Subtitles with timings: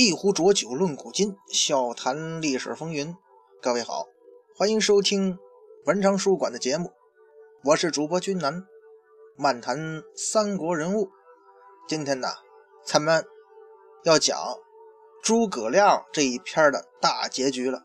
[0.00, 3.16] 一壶浊酒论古今，笑谈历史风云。
[3.60, 4.06] 各位好，
[4.54, 5.36] 欢迎收听
[5.86, 6.92] 文昌书馆的节目，
[7.64, 8.64] 我是主播君南，
[9.36, 11.10] 漫谈三国人物。
[11.88, 12.28] 今天呢，
[12.84, 13.26] 咱们
[14.04, 14.38] 要讲
[15.20, 17.82] 诸葛亮这一篇的大结局了。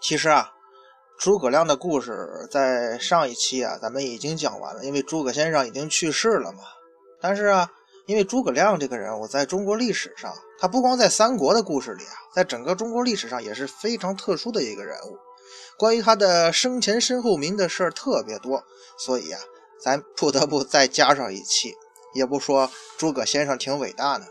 [0.00, 0.54] 其实啊，
[1.18, 6.60] 诸葛亮的故事在上一期啊，咱们已经讲完了，因为诸葛先生已经去世了嘛。
[7.20, 7.70] 但是啊。
[8.06, 15.16] 因为诸葛亮这个人物在中国历史上，他不光在三国的故事里啊，在整个中国历史上也是非常特殊的一个人物。
[15.78, 18.62] 关于他的生前身后名的事儿特别多，
[18.98, 19.38] 所以呀，
[19.80, 21.74] 咱不得不再加上一期。
[22.14, 24.26] 也不说诸葛先生挺伟大的。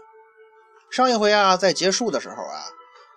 [0.89, 2.63] 上一回啊，在结束的时候啊，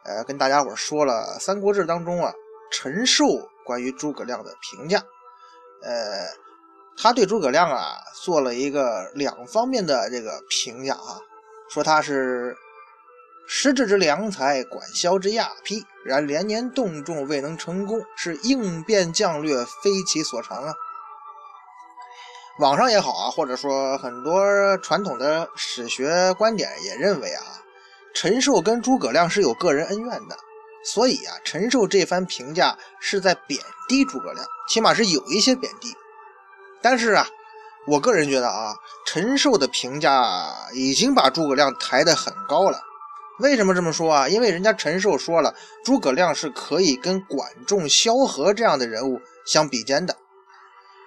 [0.05, 2.33] 呃，跟大家伙说了《三国志》当中啊，
[2.73, 3.27] 陈寿
[3.65, 5.05] 关于诸葛亮的评价，
[5.83, 6.46] 呃。
[6.97, 11.21] 他对诸葛亮啊做了一个两方面的这个评价啊，
[11.69, 12.57] 说他是
[13.47, 20.75] 失智之良才，管销之亚匹，然连年动众未能成功，是应变将略非其所长啊。
[22.59, 27.43] 网上也好啊，或者说很多传统的史学观点也认为啊，
[28.15, 30.37] 陈寿跟诸葛亮是有个人恩怨的，
[30.83, 35.95] 所以啊，陈寿这番评价是在贬低诸葛亮，起码是有一些贬低。
[36.89, 37.27] 但是啊，
[37.89, 38.73] 我个人觉得啊，
[39.05, 42.81] 陈寿的评价已经把诸葛亮抬得很高了。
[43.41, 44.29] 为什么这么说啊？
[44.29, 45.53] 因为人家陈寿说了，
[45.85, 50.17] 诸葛亮是可以跟管仲、萧何这样的人物相比肩的。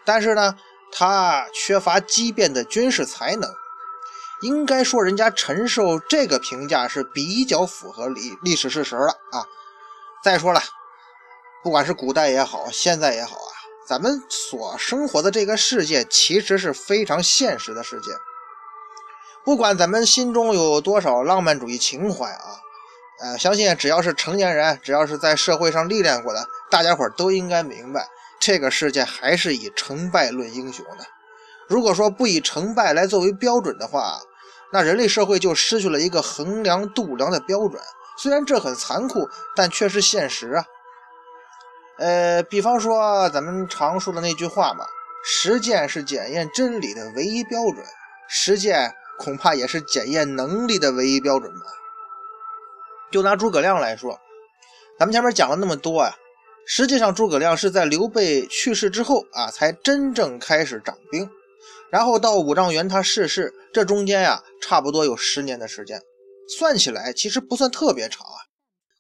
[0.05, 0.57] 但是呢，
[0.91, 3.49] 他缺乏机变的军事才能。
[4.41, 9.47] 应该说，人家陈寿这个评价是比较符合历历史事实了啊。
[10.25, 10.61] 再说了，
[11.63, 13.48] 不管是古代也好，现在也好啊。
[13.89, 18.11] 咱们所生活的这个世界其实是非常现实的世界，
[19.43, 22.59] 不管咱们心中有多少浪漫主义情怀啊，
[23.19, 28.07] 呃，相信只要是成年人，只要是在社会上历练过的，大家伙都应该明白，
[28.39, 31.07] 这个世界还是以成败论英雄的。
[31.67, 34.19] 如果说不以成败来作为标准的话，
[34.71, 37.81] 那人类社会就失去了一个衡量度量的标准。
[38.19, 40.63] 虽然这很残酷，但却是现实啊。
[41.99, 44.85] 呃，比方说咱们常说的那句话嘛，
[45.25, 47.85] 实践是检验真理的唯一标准，
[48.29, 51.65] 实践恐怕也是检验能力的唯一标准吧。
[53.11, 54.17] 就拿诸葛亮来说，
[54.97, 56.15] 咱们前面讲了那么多呀，
[56.65, 61.29] 实际上诸葛亮是在刘备去世之后啊，才真正开始掌兵，
[61.91, 66.01] 然后到五丈原他逝世，这中间呀，差不多有十年的时间，
[66.57, 68.39] 算起来其实不算特别长啊。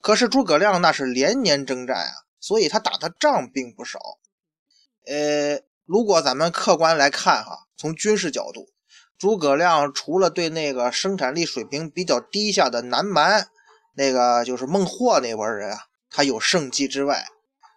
[0.01, 2.11] 可是诸葛亮那是连年征战啊。
[2.39, 3.99] 所以他打的仗并不少，
[5.05, 8.67] 呃，如果咱们客观来看哈，从军事角度，
[9.17, 13.49] 诸葛亮除了对那个生产力水平比较低下的南蛮，
[13.95, 17.27] 那个就是孟获那波人啊，他有胜绩之外，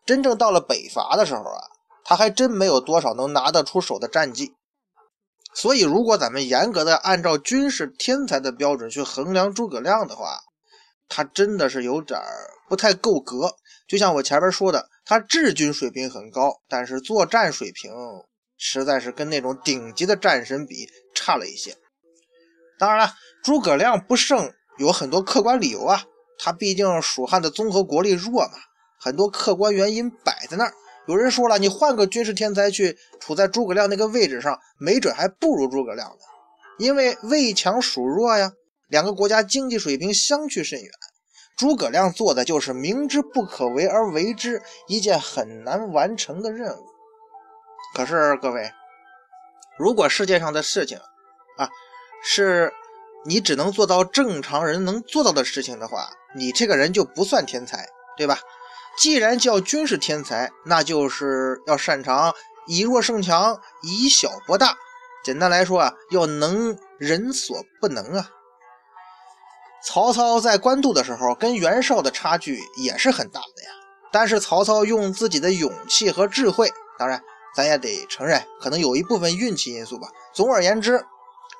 [0.07, 1.65] 真正到了北伐的时候啊，
[2.05, 4.55] 他还真没有多少能拿得出手的战绩。
[5.55, 10.41] 所以，如果咱们严格的按照军事天才的标准去衡量诸葛亮的话，
[11.09, 12.19] 他真的是有点
[12.69, 13.57] 不太够格。
[13.93, 17.93] 就像我前边说的，他治军水平很高，但是作战水平
[18.57, 21.77] 实在是跟那种顶级的战神比差了一些。
[22.79, 23.13] 当然了，
[23.45, 26.05] 诸葛亮不胜有很多客观理由啊，
[26.39, 28.55] 他毕竟蜀汉的综合国力弱嘛，
[28.99, 30.73] 很多客观原因摆在那儿。
[31.07, 36.17] 有人说了，你换个军事天才去处在诸葛亮那个位置上，没准还不如诸葛亮呢，
[36.79, 38.53] 因为魏强蜀弱呀，
[38.89, 40.91] 两个国家经济水平相去甚远。
[41.63, 46.87] 诸葛亮做的就是明知不可为而为之，一件很难完成的任务。
[47.95, 48.73] 可是各位，
[49.79, 50.99] 如果世界上的事情
[51.57, 51.69] 啊，
[52.25, 52.73] 是
[53.25, 57.87] 你只能做到正常人能做到的事情的话，你这个人就不算天才，
[58.17, 58.41] 对吧？
[58.99, 62.35] 既然叫军事天才，那就是要擅长
[62.67, 64.75] 以弱胜强，以小博大。
[65.23, 68.29] 简单来说啊，要能人所不能啊。
[69.85, 73.71] 曹操在官渡的时候，跟袁绍的差距也是很大的呀。
[74.13, 77.21] 但是曹操用自己的勇气和智慧，当然
[77.57, 80.09] 咱也得承认，可能有一部分运气因素吧。
[80.33, 81.05] 总而言之，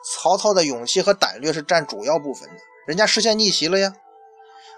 [0.05, 2.55] 曹操的勇气和胆略是占主要部分的，
[2.87, 3.93] 人家实现逆袭了呀。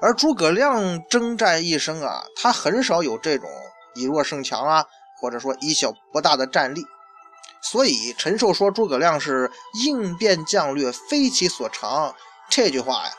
[0.00, 3.48] 而诸葛亮征战一生啊，他很少有这种
[3.94, 4.86] 以弱胜强啊，
[5.20, 6.84] 或者说以小博大的战力。
[7.62, 9.50] 所以陈寿说诸葛亮是
[9.84, 12.14] 应变将略非其所长，
[12.48, 13.12] 这句话呀。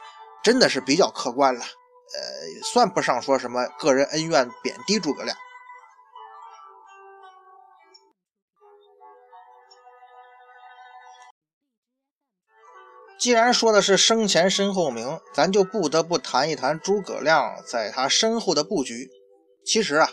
[0.45, 5.36] 真的是比较客观了，呃，算不上说什么个人恩怨贬低诸葛亮。
[13.19, 19.09] 既然说的是生前身后名，咱就不得不谈一谈诸葛亮在他身后的布局。
[19.65, 20.07] 其实啊，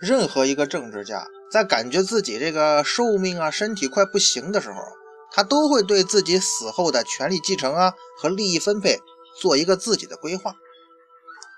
[0.00, 4.82] 任何一个政治家在感觉自己这个寿命啊、身体快不行的时候，
[5.30, 8.98] 他都会对自己死后的权力继承啊和利益分配
[9.40, 10.54] 做一个自己的规划。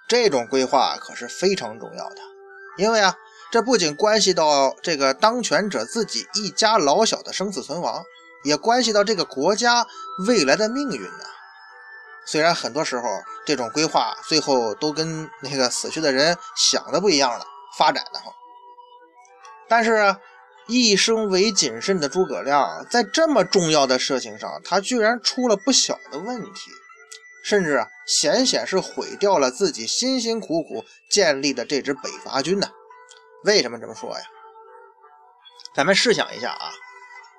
[0.08, 2.16] 这种规划可是非常重要的，
[2.76, 3.14] 因为啊，
[3.50, 8.04] 这不仅关系到这个当权者自己一家老小的生死存亡。
[8.42, 9.86] 也关系到这个国家
[10.26, 11.24] 未来的命运呢。
[12.24, 13.06] 虽然很多时候
[13.44, 17.44] 这种规划最后都跟那个死去的人想的不一样了，
[17.76, 18.32] 发展的哈。
[19.68, 20.16] 但是，
[20.68, 26.70] 一生为谨慎的诸葛亮，在这么重要的事情上，他居然出了不小的问题，
[27.42, 32.68] 甚至啊，险险是毁掉了自己辛辛苦苦建立的这支北伐军呢。
[33.44, 34.24] 为什么这么说呀？
[35.74, 36.70] 咱们试想一下啊。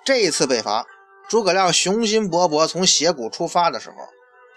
[0.04, 0.88] 这一次北伐，
[1.30, 3.96] 诸葛亮雄心勃勃从斜谷出发的时候，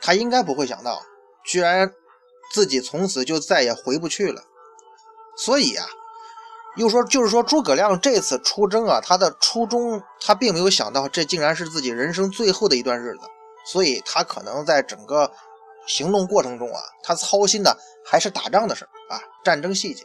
[0.01, 1.03] 他应该不会想到，
[1.45, 1.93] 居然
[2.53, 4.43] 自己从此就再也回不去了。
[5.37, 5.87] 所以啊，
[6.77, 13.21] 又说就是说诸葛亮这次出征啊，他的初衷他并没有想到这竟然是自己人生最后的一段日子，
[13.65, 15.33] 所以他可能在整个
[15.87, 20.05] 行动过程中啊，他操心的还是打仗的事啊，战争细节。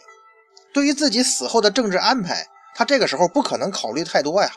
[0.73, 4.51] 对于自己死后的政治安排，他这个时候不可能考虑太多呀。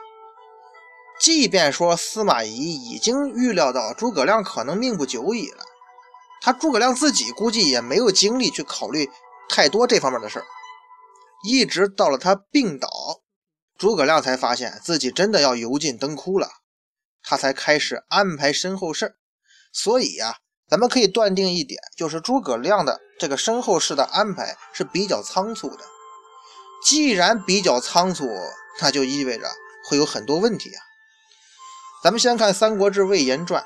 [1.21, 5.65] 即便说司马懿已经预料到诸葛亮可能命不久矣了，
[6.41, 9.09] 他诸葛亮自己估计也没有精力去考虑
[9.49, 10.45] 太多这方面的事儿。
[11.45, 12.89] 一直到了他病倒，
[13.79, 16.49] 诸葛亮才发现自己真的要油尽灯枯了，
[17.23, 19.15] 他才开始安排身后事儿。
[19.73, 20.37] 所以呀，
[20.69, 25.85] 咱们可以断定一点，就是诸葛亮的这个身后事的安排是比较仓促的。
[26.85, 28.29] 既然比较仓促，
[28.81, 29.47] 那就意味着
[29.89, 30.81] 会有很多问题啊。
[32.03, 33.63] 咱们先看《三国志·魏延传》，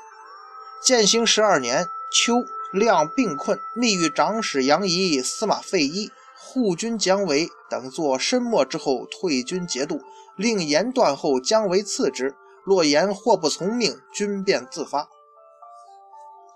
[0.85, 1.83] 建兴十二年
[2.13, 2.35] 秋，
[2.71, 9.99] 亮病困，密与长史杨仪、司马费祎、护军姜维等作申末之后，退军节度，
[10.35, 12.35] 令言断后，姜维次之。
[12.67, 15.07] 若言祸不从命，军便自发。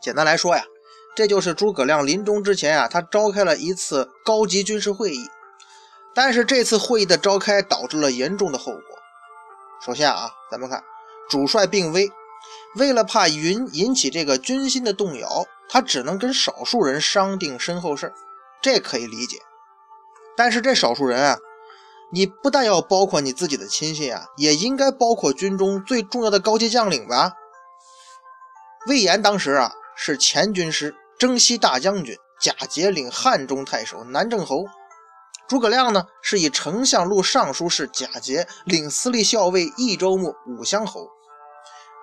[0.02, 0.66] 简单来说呀，
[1.16, 5.30] 这就是诸葛亮临终之前啊，他召开了一次高级军事会议。
[6.14, 8.84] 但是这次会议的召开导致了严重的后果。
[9.86, 10.84] 首先啊，咱们看。
[11.30, 12.12] 主帅病危，
[12.76, 18.14] 为了怕引引起这个军心的动摇，他只能跟少数人商定身后事
[18.62, 19.38] 这可以理解。
[20.36, 21.38] 但是这少数人啊，
[22.14, 27.34] 你不但要包括你自己的亲信啊，也应该包括军中最重要的高级将领吧？
[28.88, 34.66] 魏延当时啊是前军师、征西大将军，假节领汉中太守、南郑侯。
[35.48, 41.08] 诸葛亮呢是以丞相录尚书事假节领司隶校尉、益州牧、武乡侯。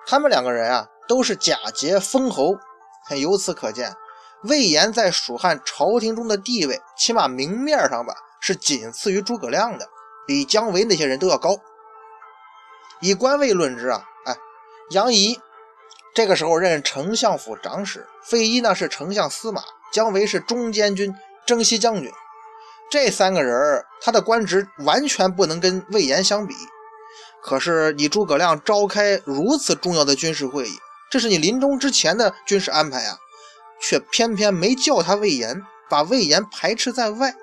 [0.07, 2.55] 他们两个人啊，都是假节封侯，
[3.19, 3.93] 由此可见，
[4.43, 9.87] 魏延在蜀汉朝廷中的地位，起码明面上吧，是仅次于诸葛亮的，
[10.29, 11.59] 比姜维那些人都要高。
[13.01, 14.37] 以官位论之啊，哎，
[14.91, 15.39] 杨仪
[16.13, 21.15] 这个时候任丞相府长史，费祎呢是丞相司马，姜维是中监军、
[21.47, 22.11] 征西将军，
[22.91, 26.53] 这三个人他的官职完全不能跟魏延相比。
[27.41, 30.77] 可是你诸葛亮召开如此重要的军事会议，
[31.09, 33.17] 这是你临终之前的军事安排啊，
[33.81, 37.33] 却偏偏没叫他魏延，把魏延排斥在外，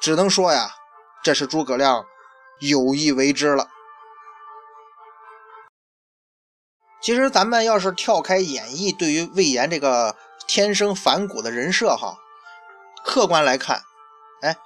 [0.00, 0.70] 只能说呀，
[1.24, 2.04] 这是诸葛亮
[2.60, 3.68] 有意为之了。
[7.00, 10.14] 其实咱们要是跳开演绎对于魏延这个
[10.46, 12.18] 天生反骨的人设哈，
[13.04, 13.80] 客观来看，
[14.42, 14.56] 哎，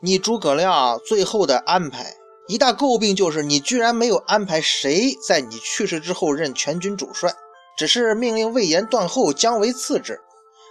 [0.00, 2.14] 你诸葛亮最后的安排。
[2.48, 7.32] 一大诟病就是你居然没有安排谁在你去世之后任全军主帅，
[7.76, 10.20] 只是命令魏延断后，姜维次之，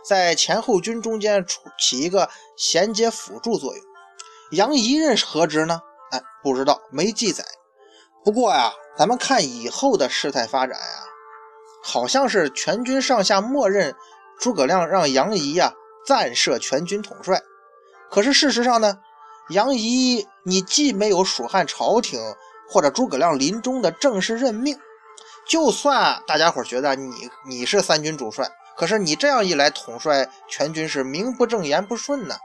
[0.06, 1.46] 在前后军中间
[1.80, 3.87] 起一个衔接辅助作用。
[4.52, 5.82] 杨仪任何职呢？
[6.12, 7.44] 哎，不知道，没记载。
[8.24, 11.04] 不过呀，咱们看以后的事态发展呀，
[11.84, 13.94] 好像是全军上下默认
[14.40, 15.74] 诸葛亮让杨仪呀
[16.06, 17.42] 暂设全军统帅。
[18.10, 19.00] 可是事实上呢？
[19.50, 22.20] 杨仪，你既没有蜀汉朝廷
[22.70, 24.78] 或者诸葛亮临终的正式任命，
[25.48, 32.36] 就算大家伙觉得你你是三军主帅，可是你这样一来统帅全军是名不正言不顺呢。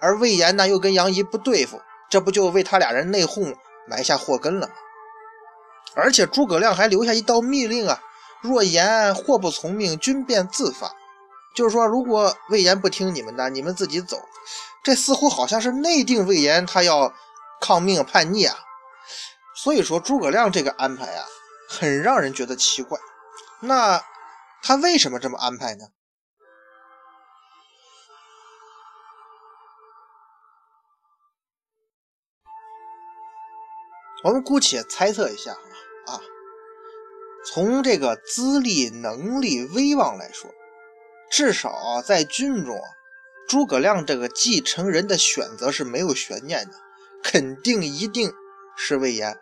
[0.00, 3.54] 而魏延呢又跟杨仪不对付，这不就为他俩人内讧
[3.86, 4.72] 埋下祸根了吗？
[5.94, 8.00] 而且诸葛亮还留下一道密令啊：
[8.42, 10.92] 若言或不从命，军便自发。
[11.54, 14.20] 就是说，如果魏延不听你们的，你们自己走。
[14.84, 17.12] 这似乎好像是内定魏延他要
[17.60, 18.56] 抗命叛逆啊，
[19.56, 21.24] 所以说诸葛亮这个安排啊，
[21.68, 22.98] 很让人觉得奇怪。
[23.60, 24.00] 那
[24.62, 25.86] 他为什么这么安排呢？
[34.24, 36.20] 我们姑且猜测一下啊，
[37.46, 40.50] 从这个资历、能力、威望来说，
[41.30, 42.80] 至少在军中，
[43.48, 46.72] 诸葛亮这个继承人的选择是没有悬念的，
[47.22, 48.32] 肯定一定
[48.76, 49.38] 是魏延。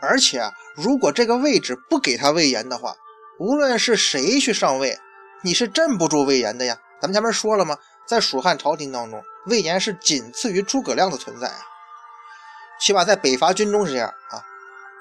[0.00, 2.94] 而且啊，如果这个位置不给他魏延的话，
[3.40, 4.98] 无论是谁去上位，
[5.42, 6.78] 你是镇不住魏延的呀。
[7.00, 7.78] 咱们前面说了吗？
[8.06, 11.58] 在蜀汉朝廷当中，魏延是仅次于诸葛亮的存在啊。
[12.78, 14.44] 起码在北伐军中是这样啊，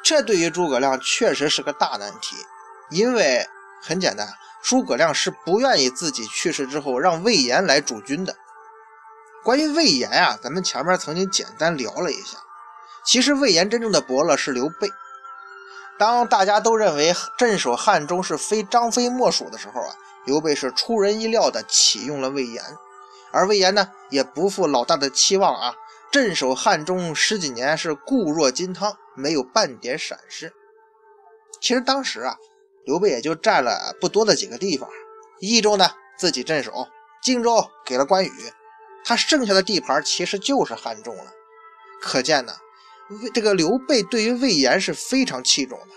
[0.03, 2.35] 这对于诸葛亮确实是个大难题，
[2.89, 3.47] 因为
[3.81, 4.27] 很简单，
[4.63, 8.35] 诸葛亮是不愿意自己去世之后让魏延来主军的。
[9.43, 12.37] 关于魏延啊，咱们前面曾经简单聊了一下，
[13.05, 14.89] 其实魏延真正的伯乐是刘备。
[15.99, 22.63] 当大家都认为镇守汉中是非张飞莫属的时候啊，刘备是出人意料的启用了魏延，
[23.31, 25.75] 而魏延呢也不负老大的期望啊。
[26.15, 30.53] 镇守汉中十几年是固若金汤，没有半点闪失。
[31.59, 32.37] 其实当时啊，
[32.85, 34.89] 刘备也就占了不多的几个地方，
[35.41, 36.87] 益州呢自己镇守，
[37.21, 38.31] 荆州给了关羽，
[39.03, 41.33] 他剩下的地盘其实就是汉中了。
[41.99, 42.53] 可见呢，
[43.33, 45.87] 这个刘备对于魏延是非常器重的。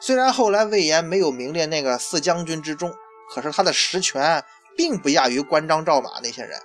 [0.00, 2.92] 虽然后来魏延没有名列那个四将军之中，
[3.32, 4.44] 可是他的实权
[4.76, 6.60] 并不亚于关张赵马那些人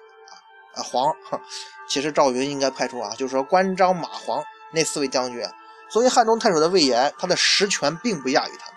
[0.75, 1.15] 啊黄。
[1.89, 5.45] 其实赵云应该派出啊，就是说关张马黄那四位将军，
[5.89, 8.75] 作为汉中太守的魏延，他的实权并不亚于他们。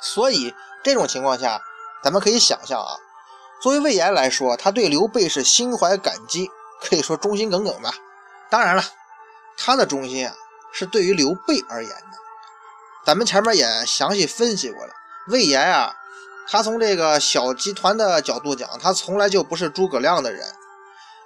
[0.00, 1.60] 所以这种情况下，
[2.02, 2.96] 咱们可以想象啊，
[3.62, 6.50] 作为魏延来说，他对刘备是心怀感激，
[6.82, 7.94] 可以说忠心耿耿吧。
[8.50, 8.82] 当然了，
[9.56, 10.34] 他的忠心啊，
[10.72, 12.18] 是对于刘备而言的。
[13.04, 14.92] 咱们前面也详细分析过了，
[15.28, 15.94] 魏延啊，
[16.48, 20.46] 他从这个小集团的角度讲，他从来就不是诸葛亮的人。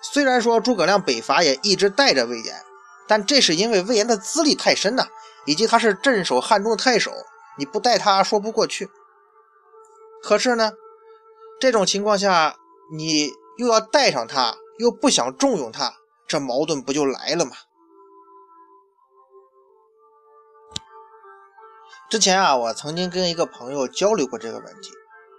[0.03, 2.65] 虽然说诸葛亮北伐也一直带着魏延，
[3.07, 5.07] 但这是因为魏延的资历太深呐，
[5.45, 7.13] 以及他是镇守汉中的太守，
[7.59, 8.89] 你不带他说不过去。
[10.23, 10.73] 可是呢，
[11.61, 12.57] 这种情况下，
[12.97, 15.95] 你又要带上他，又不想重用他，
[16.27, 17.53] 这矛盾不就来了吗？
[22.09, 24.91] 之前啊，我曾经跟一个朋友交流过这个问题，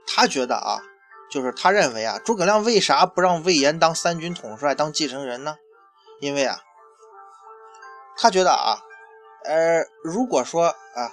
[0.06, 0.82] 他觉得啊。
[1.30, 5.56] 就是他认为啊，诸葛亮为啥不让魏延当三军统帅、当继承人呢？
[6.20, 6.60] 因为啊，
[8.18, 8.82] 他觉得啊，
[9.46, 11.10] 呃，如果说啊，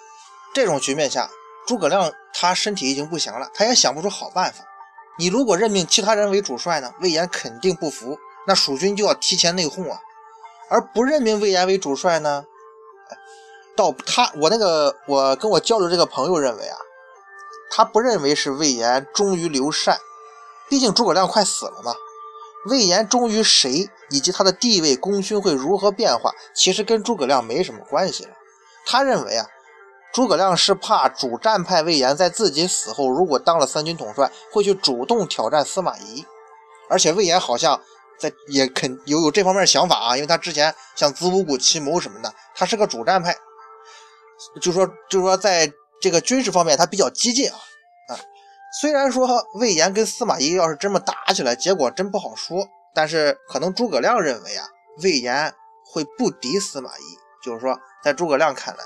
[0.52, 1.30] 这种局面下，
[1.68, 4.64] 诸葛亮他身体已经不行了，他也想不出好办法。
[5.20, 8.18] 你如果任命其他人为主帅呢，魏延肯定不服，
[8.48, 10.00] 那蜀军就要提前内讧啊。
[10.68, 12.44] 而不任命魏延为主帅呢，
[13.76, 16.76] 到他我那个我跟我交流这个朋友认为啊，
[17.70, 19.98] 他不认为是魏延忠于刘禅。
[20.68, 21.94] 毕竟诸葛亮快死了嘛，
[22.66, 28.30] 魏延忠于谁，以及他的地位功勋会如何变化，其实跟诸葛亮没什么关系了。
[28.84, 29.46] 他认为啊，
[30.12, 36.26] 诸葛亮是怕主战派魏延在自己死后，如果当了三军统帅，会去主动挑战司马懿。
[36.90, 37.80] 而且魏延好像
[38.18, 43.34] 在也肯有有这方面想法啊，因为他之前像子午谷奇谋什么的，他是个主战派，
[44.60, 47.56] 就说就说在这个军事方面他比较激进啊
[48.08, 48.18] 啊。
[48.80, 52.68] 虽然说魏延跟司马懿要是这么打起来，结果真不好说。
[52.94, 54.66] 但是可能诸葛亮认为啊，
[55.02, 57.02] 魏延会不敌司马懿，
[57.42, 58.82] 就是说，在诸葛亮看来，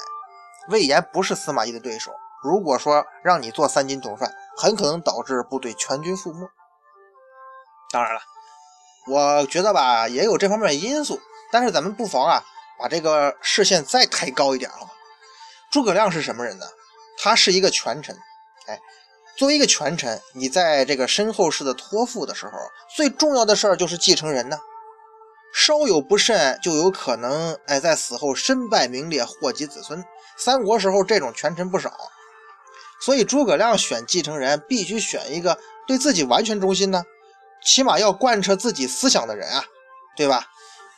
[0.68, 2.12] 魏延不是司马懿的对手。
[2.42, 6.46] 如果说让你做三军统帅，很可能导致部队全军覆没。
[7.90, 8.20] 当然了，
[9.06, 11.20] 我觉得吧，也有这方面因素。
[11.50, 12.42] 但是咱们不妨啊，
[12.78, 14.90] 把这个视线再抬高一点好吗。
[15.70, 16.66] 诸葛亮是什么人呢？
[17.18, 18.16] 他是一个权臣，
[18.66, 18.78] 哎。
[19.34, 22.52] 作为一个权臣，你在这个身后事的托付的时候，
[22.94, 24.58] 最重要的事儿就是继承人呢。
[25.54, 30.04] 稍有不慎，就有可能哎，在死后身败名裂，祸及子孙。
[30.36, 31.94] 三国时候这种权臣不少，
[33.00, 37.02] 所以诸葛亮选继承人，必须选一个对自己完全忠心呢，
[37.64, 39.64] 起码要贯彻自己思想的人啊，
[40.14, 40.46] 对吧？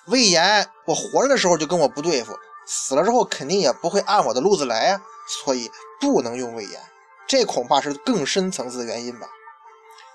[0.06, 6.80] 魏延，我活着的时候就跟我不对付，死了之后肯定也不会按我的路子来呀，所以不能用魏延。
[7.26, 9.26] 这恐怕是更深层次的原因吧。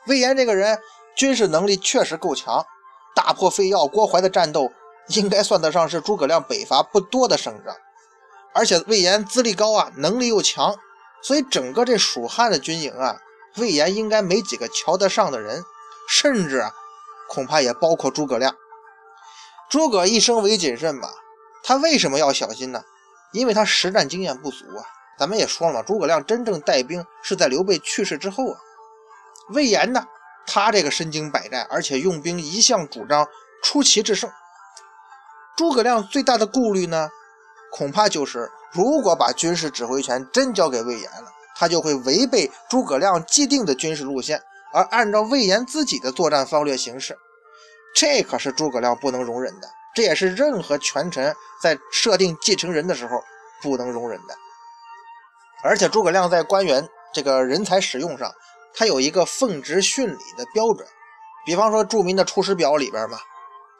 [0.07, 0.79] 魏延这个人
[1.15, 2.65] 军事能力确实够强，
[3.15, 4.71] 大破费耀、郭淮的战斗
[5.07, 7.75] 应该算得上是诸葛亮北伐不多的胜仗。
[8.53, 10.75] 而且魏延资历高啊，能力又强，
[11.21, 13.17] 所以整个这蜀汉的军营啊，
[13.57, 15.63] 魏延应该没几个瞧得上的人，
[16.07, 16.71] 甚至啊，
[17.27, 18.55] 恐怕也包括诸葛亮。
[19.69, 21.11] 诸葛一生为谨慎吧，
[21.63, 22.83] 他为什么要小心呢？
[23.31, 24.83] 因为他实战经验不足啊。
[25.19, 28.59] 咱们也说了，诸葛亮真正带兵是在刘备去世之后啊。
[29.49, 30.05] 魏延呢，
[30.47, 33.27] 他这个身经百战，而且用兵一向主张
[33.61, 34.31] 出奇制胜。
[35.57, 37.09] 诸葛亮最大的顾虑呢，
[37.71, 47.17] 恐怕就是如果把军事指挥权真交给魏延了，他就会违背诸葛亮既定的军事路线，而按照魏延自己的作战方略行事。
[47.93, 53.21] 这可是诸葛亮不能容忍的，这也是任何权臣在设定继承人的时候
[53.61, 54.35] 不能容忍的。
[55.63, 58.31] 而且诸葛亮在官员这个人才使用上，
[58.73, 60.87] 他有一个奉职训礼的标准。
[61.45, 63.17] 比方说著名的《出师表》里边嘛，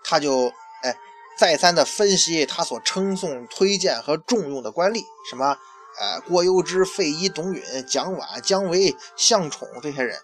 [0.04, 0.96] 他就哎
[1.38, 5.58] 再三的分析他所称颂、推荐和重用的官吏，什么
[6.00, 10.18] 呃郭攸之、费祎、董允、蒋琬、姜维、向宠这些人，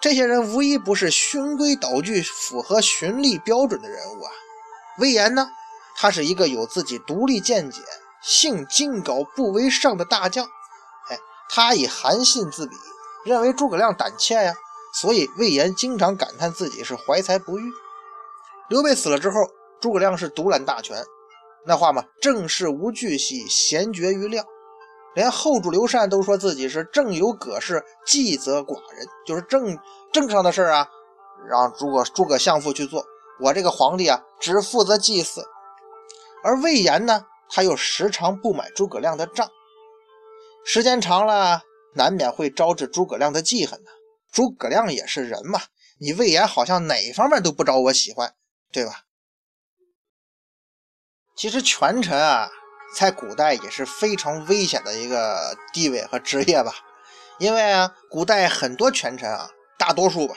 [0.00, 4.30] 这些人无一不是循规蹈矩、符合循吏标准的人物啊。
[4.98, 5.48] 魏延呢，
[5.96, 7.80] 他是一个有自己独立见解、
[8.22, 10.46] 性精高不为上的大将。
[11.52, 12.76] 他以韩信自比，
[13.24, 14.54] 认为诸葛亮胆怯呀，
[14.94, 17.72] 所以魏延经常感叹自己是怀才不遇。
[18.68, 19.40] 刘备死了之后，
[19.80, 21.04] 诸葛亮是独揽大权，
[21.66, 24.44] 那话嘛，政事无巨细，闲绝于亮。
[25.16, 29.76] 连后主刘禅都说自己是政有葛氏，计则寡人，就是政
[30.12, 30.88] 政治上的事啊，
[31.48, 33.04] 让诸葛诸葛相父去做，
[33.40, 35.44] 我这个皇帝啊，只负责祭祀。
[36.44, 39.48] 而魏延呢，他又时常不买诸葛亮的账。
[40.64, 41.62] 时间长了，
[41.94, 43.90] 难免会招致诸葛亮的记恨呢。
[44.30, 45.60] 诸葛亮也是人嘛，
[45.98, 48.34] 你魏延好像哪方面都不招我喜欢，
[48.70, 49.04] 对吧？
[51.36, 52.50] 其实权臣啊，
[52.94, 56.72] 在古代也是非常危险的一个地位和职业吧。
[57.38, 60.36] 因为啊，古代很多权臣啊，大多数吧，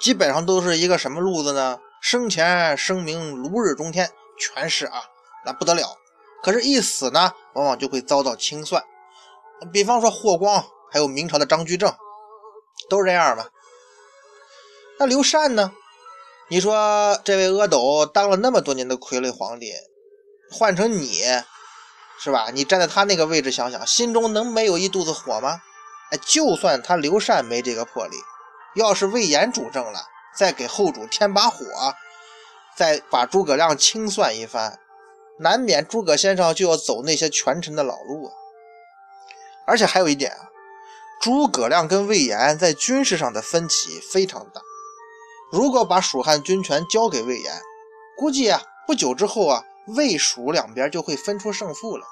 [0.00, 1.80] 基本上都是一个什么路子呢？
[2.00, 5.02] 生前声名如日中天，权势啊，
[5.44, 5.98] 那不得了。
[6.42, 8.82] 可是，一死呢，往往就会遭到清算。
[9.72, 11.94] 比方说霍光，还有明朝的张居正，
[12.88, 13.46] 都是这样嘛。
[14.98, 15.72] 那刘禅呢？
[16.48, 19.72] 你说这位阿斗当了那么多年的傀儡皇帝，
[20.50, 21.22] 换成你，
[22.18, 22.50] 是吧？
[22.52, 25.60] 你站在他那个位置想想，心中能没有一肚子火吗？
[26.10, 28.16] 哎，就算他刘禅没这个魄力，
[28.74, 30.00] 要是魏延主政了，
[30.36, 31.64] 再给后主添把火，
[32.76, 34.80] 再把诸葛亮清算一番，
[35.38, 38.32] 难免诸葛先生就要走那些权臣的老路啊。
[39.66, 40.48] 而且还有一点啊，
[41.20, 44.60] 诸葛亮跟魏延在军事上的分歧非常大。
[45.52, 47.60] 如果把蜀汉军权交给魏延，
[48.16, 49.64] 估计啊，不久之后啊，
[49.96, 52.04] 魏蜀两边就会分出胜负了。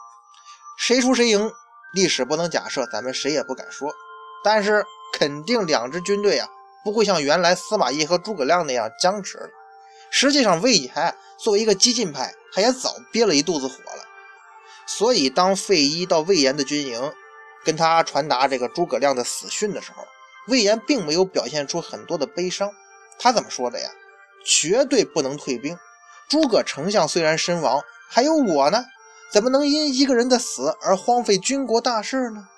[0.78, 1.50] 谁输谁赢，
[1.94, 3.92] 历史不能假设，咱们谁也不敢说。
[4.44, 6.48] 但是肯定两支军队啊，
[6.84, 9.48] 不会像原来司马懿和诸葛亮那样僵持了。
[10.11, 14.04] 实际上，魏延作为一个激进派，他也早憋了一肚子火了。
[14.87, 17.12] 所以，当费祎到魏延的军营，
[17.68, 20.02] 跟他传达这个诸葛亮的死讯的时候，
[20.46, 22.70] 魏延并没有表现出很多的悲伤。
[23.18, 23.90] 他怎么说的呀？
[24.42, 25.76] 绝对不能退兵。
[26.31, 28.87] 诸葛丞相虽然身亡，还有我呢，
[29.31, 32.48] 怎么能因一个人的死而荒废军国大事呢？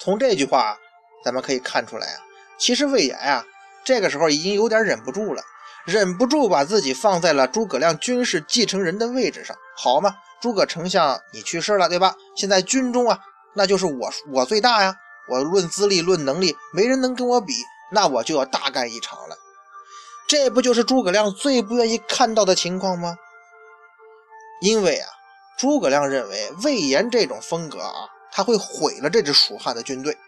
[0.00, 0.76] 从这句话
[1.24, 2.18] 咱们可以看出来啊，
[2.58, 3.46] 其实魏延啊，
[3.84, 5.44] 这个时候已经有点忍不住了，
[5.84, 10.16] 忍不住把自己放在了诸葛亮军事继承人的位置上，好嘛？
[10.40, 12.16] 诸葛丞相你去世了，对吧？
[12.34, 13.20] 现在军中啊。
[13.54, 14.96] 那就是我，我最大呀！
[15.28, 17.52] 我论资历、论能力，没人能跟我比，
[17.92, 19.36] 那我就要大干一场了。
[20.26, 23.16] 这不就是诸葛亮最不愿意看到的情况吗？
[24.60, 25.08] 因为啊，
[25.56, 30.18] 诸葛亮认为魏延这种风格啊，他会毁了这支蜀汉的军队。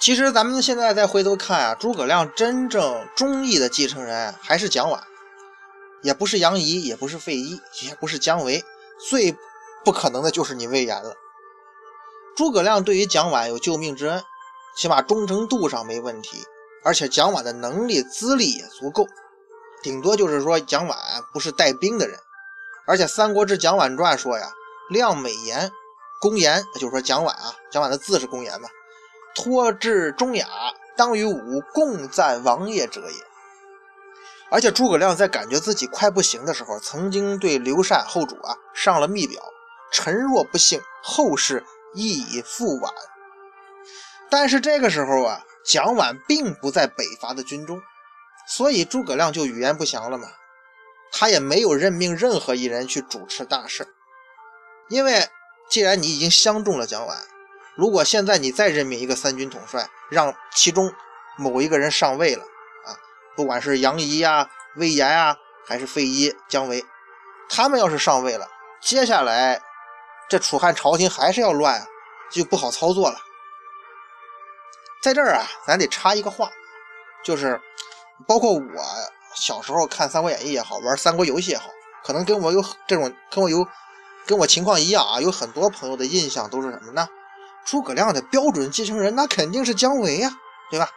[0.00, 5.00] 其实咱们现在再回头看啊，诸葛亮真正中意的继承人还是蒋琬，
[6.02, 8.64] 也不是杨仪，也不是费祎，也不是姜维，
[9.08, 9.36] 最。
[9.88, 11.14] 不可能的就是你魏延了。
[12.36, 14.22] 诸葛亮对于蒋琬有救命之恩，
[14.76, 16.44] 起码忠诚度上没问题，
[16.84, 19.06] 而且蒋琬的能力资历也足够，
[19.82, 20.94] 顶多就是说蒋琬
[21.32, 22.18] 不是带兵的人。
[22.86, 24.52] 而且《三国志·蒋琬传》说呀
[24.92, 25.72] ：“亮美言，
[26.20, 28.68] 公言，就是说蒋琬啊，蒋琬的字是公言嘛，
[29.34, 30.46] 托至忠雅，
[30.98, 33.26] 当与吾共赞王爷者也。”
[34.52, 39.42] 而且诸葛亮在感觉自己快不行的时候，曾经对刘禅后主啊上了密表。
[39.90, 42.92] 臣若不幸，后事亦已复晚。
[44.30, 47.80] 但是这个时候啊，蒋琬并不在北伐的军中，
[48.46, 50.28] 所以诸葛亮就语焉不详了嘛。
[51.10, 53.88] 他也没有任命任何一人去主持大事，
[54.90, 55.28] 因为
[55.70, 57.14] 既然你已经相中了蒋琬，
[57.74, 60.92] 如果现在你再任命一个三军统帅，让其中
[61.38, 62.92] 某一个人上位了啊，
[63.34, 66.84] 不管是杨仪呀、魏延啊，还是费祎、姜维，
[67.48, 68.46] 他们要是上位了，
[68.82, 69.62] 接下来。
[70.28, 71.86] 这楚汉朝廷还是要乱，
[72.30, 73.16] 就不好操作了。
[75.02, 76.50] 在这儿啊，咱得插一个话，
[77.24, 77.60] 就是
[78.26, 78.62] 包括我
[79.34, 81.70] 小时候看《三国演义》也好，玩三国游戏也好，
[82.04, 83.66] 可能跟我有这种跟我有
[84.26, 87.08] 跟我情况一样啊，有很多朋友的印象都是什么呢？
[87.64, 90.30] 诸葛亮的标准继承人那肯定是姜维呀，
[90.70, 90.90] 对吧？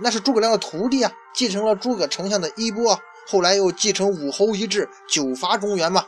[0.00, 2.98] 那是诸葛亮的徒弟啊，继承了诸葛丞相的衣钵，
[3.28, 6.04] 后来又继承武侯遗志，九伐中原嘛。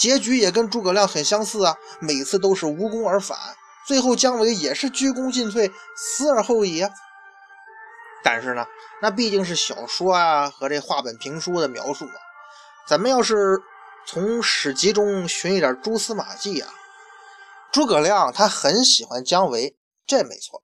[0.00, 3.38] 结局也跟诸葛亮很相似啊，每次都是无功而返，
[3.86, 6.90] 最后姜维也是鞠躬尽瘁，死而后已啊。
[8.24, 8.64] 但是呢，
[9.02, 12.16] 那毕竟是小说啊和这话本评书的描述啊，
[12.88, 13.60] 咱们要是
[14.06, 16.72] 从史籍中寻一点蛛丝马迹啊，
[17.70, 20.62] 诸葛亮他很喜欢姜维，这没错。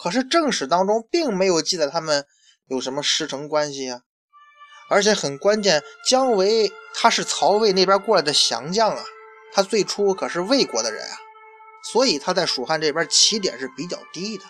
[0.00, 2.24] 可是正史当中并没有记载他们
[2.66, 4.02] 有什么师承关系呀，
[4.88, 9.04] 而且很关键，姜维他是曹魏那边过来的降将啊，
[9.52, 11.16] 他最初可是魏国的人啊，
[11.82, 14.44] 所以他在蜀汉这边起点是比较低的。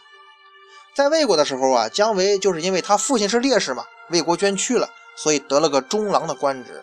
[0.95, 6.83] 在魏国的时候啊，姜维就是因为他父亲是烈士嘛，魏国捐躯了，所以得了个中郎的官职。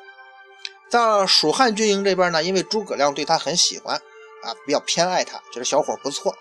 [0.89, 3.95] 在蜀汉军营这边呢，因为诸葛亮对他很喜欢
[4.43, 6.35] 啊，比较偏爱他，觉得小伙不错。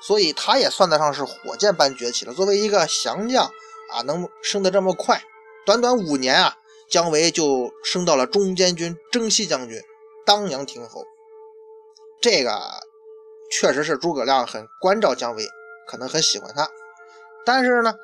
[0.00, 2.32] 所以他也算得上是火箭般崛起了。
[2.32, 3.46] 作为一个降将
[3.90, 5.20] 啊，能升得这么快，
[5.66, 6.54] 短短五年啊，
[6.88, 9.82] 姜维就升到了中监军征西将军、
[10.24, 11.04] 当阳亭侯。
[12.22, 12.56] 这个
[13.50, 15.48] 确实是诸葛亮很关照姜维，
[15.88, 16.70] 可能很喜欢他。
[17.44, 17.94] 但是呢，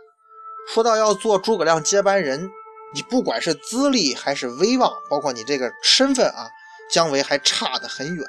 [0.68, 2.50] 说到要做诸葛亮接班人，
[2.94, 6.48] 你不管是资历还是威望，包括你这个身份啊，
[6.90, 8.26] 姜维还差得很远。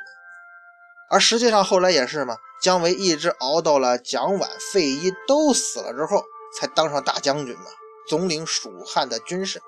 [1.10, 2.38] 而实际上后来也是嘛。
[2.62, 6.24] 姜维一直熬到了蒋琬、费祎都死了之后，
[6.58, 7.66] 才当上大将军嘛，
[8.08, 9.62] 总领蜀汉的军事。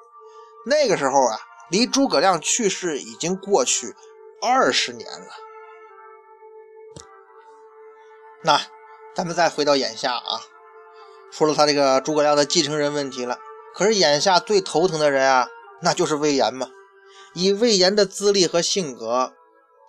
[0.65, 3.95] 那个时候啊，离诸葛亮去世已经过去
[4.41, 5.27] 二十年了。
[8.43, 8.61] 那
[9.15, 10.41] 咱们再回到眼下啊，
[11.31, 13.39] 说了他这个诸葛亮的继承人问题了。
[13.73, 15.49] 可是眼下最头疼的人啊，
[15.81, 16.69] 那就是魏延嘛。
[17.33, 19.33] 以魏延的资历和性格。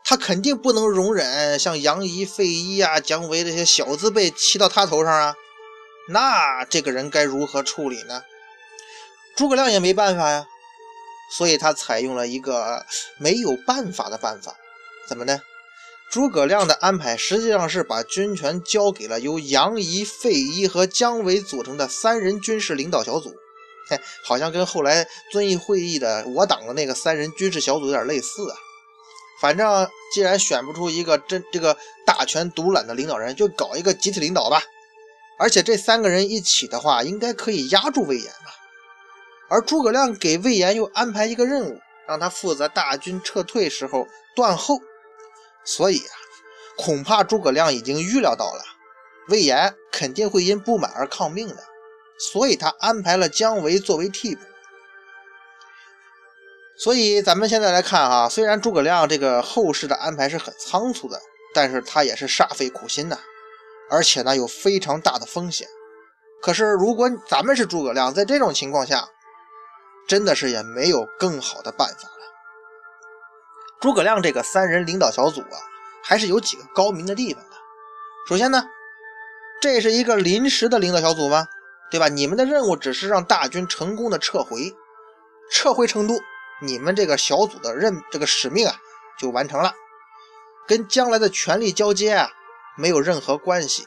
[0.08, 5.34] 他肯定不能容忍像杨仪、费祎啊、姜维这些小字辈骑到他头上啊！
[6.08, 8.22] 那这个人该如何处理呢？
[9.36, 10.46] 诸葛亮也没办法呀，
[11.30, 12.86] 所以他采用了一个
[13.18, 14.56] 没有办法的办法。
[15.06, 15.40] 怎么呢？
[16.10, 23.34] 诸葛亮的安排实际上是把军权交给了由杨仪、费祎和姜维组成的三人军事领导小组。
[23.88, 28.56] 嘿，好像跟后来遵义会议的我党的那个三人军事小组有点类似啊。
[29.40, 34.62] 反正既然选不出一个真这个大权独揽的领导人，就搞一个集体领导吧。
[35.38, 38.55] 而且这三个人一起的话，应该可以压住魏延吧。
[39.48, 44.80] 而诸葛亮给魏延又安排一个任务，让他负责大军撤退时候断后。
[45.64, 46.14] 所以啊，
[46.76, 48.62] 恐怕诸葛亮已经预料到了
[49.28, 51.56] 魏延肯定会因不满而抗命的，
[52.18, 54.42] 所以他安排了姜维作为替补。
[56.78, 61.20] 所以咱们现在来看哈，虽然诸葛亮这个后事的安排是很仓促的，
[61.54, 63.18] 但是他也是煞费苦心呐，
[63.90, 65.66] 而且呢有非常大的风险。
[66.42, 69.08] 可是如果咱们是诸葛亮，在这种情况下，
[70.06, 72.14] 真的是也没有更好的办法了。
[73.80, 75.56] 诸葛亮这个三人领导小组啊，
[76.02, 77.50] 还是有几个高明的地方的。
[78.28, 78.64] 首先呢，
[79.60, 81.46] 这是一个临时的领导小组吗？
[81.90, 82.08] 对吧？
[82.08, 84.74] 你们的任务只是让大军成功的撤回，
[85.50, 86.18] 撤回成都。
[86.62, 88.74] 你们这个小组的任这个使命啊，
[89.18, 89.74] 就完成了，
[90.66, 92.30] 跟将来的权力交接啊
[92.76, 93.86] 没有任何关系。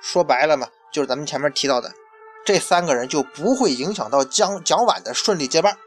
[0.00, 1.92] 说白了嘛，就是咱们前面提到的，
[2.44, 5.78] 这三个人就不会影响到蒋蒋琬的顺利接班。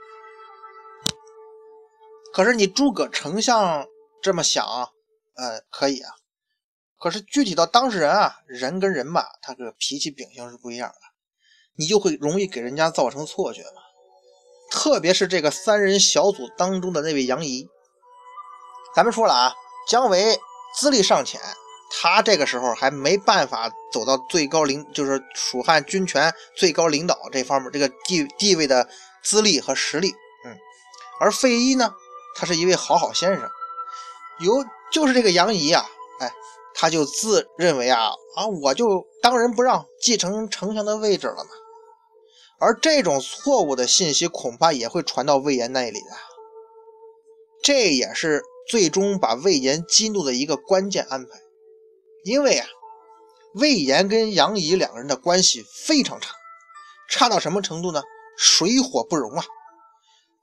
[2.34, 3.88] 可是你诸葛丞相
[4.22, 4.65] 这么想，
[5.36, 6.12] 呃，可以啊。
[7.00, 10.96] 可是具体到当事人啊，人跟人吧，他个脾气秉性是不一样的，
[11.76, 13.82] 你就会容易给人家造成错觉嘛。
[14.72, 17.67] 特别是这个三人小组当中的那位杨仪，
[18.96, 19.54] 咱们说了啊，
[19.88, 20.39] 姜维
[20.76, 21.39] 资历尚浅，
[21.89, 28.88] 他这个时候还没办法走到最高领，就是蜀汉军权最高领导这方面这个地地位的
[29.23, 30.13] 资历和实力。
[30.45, 30.58] 嗯，
[31.19, 31.93] 而费祎呢，
[32.36, 33.50] 他是一位好好先生，
[34.39, 36.32] 有就是这个杨仪啊，哎，
[36.76, 41.50] 他就自认为啊啊，我就当仁不让，继承丞相的位置了嘛。
[42.60, 46.08] 而这种错误的信息恐怕也会传到魏延那里的，
[47.63, 51.30] 这也是最终把魏延激怒的一个关键安排。
[52.28, 52.68] 因为啊，
[53.54, 56.36] 魏延跟杨仪两个人的关系非常差，
[57.10, 58.04] 差到什么程度呢？
[58.38, 59.46] 水火不容啊！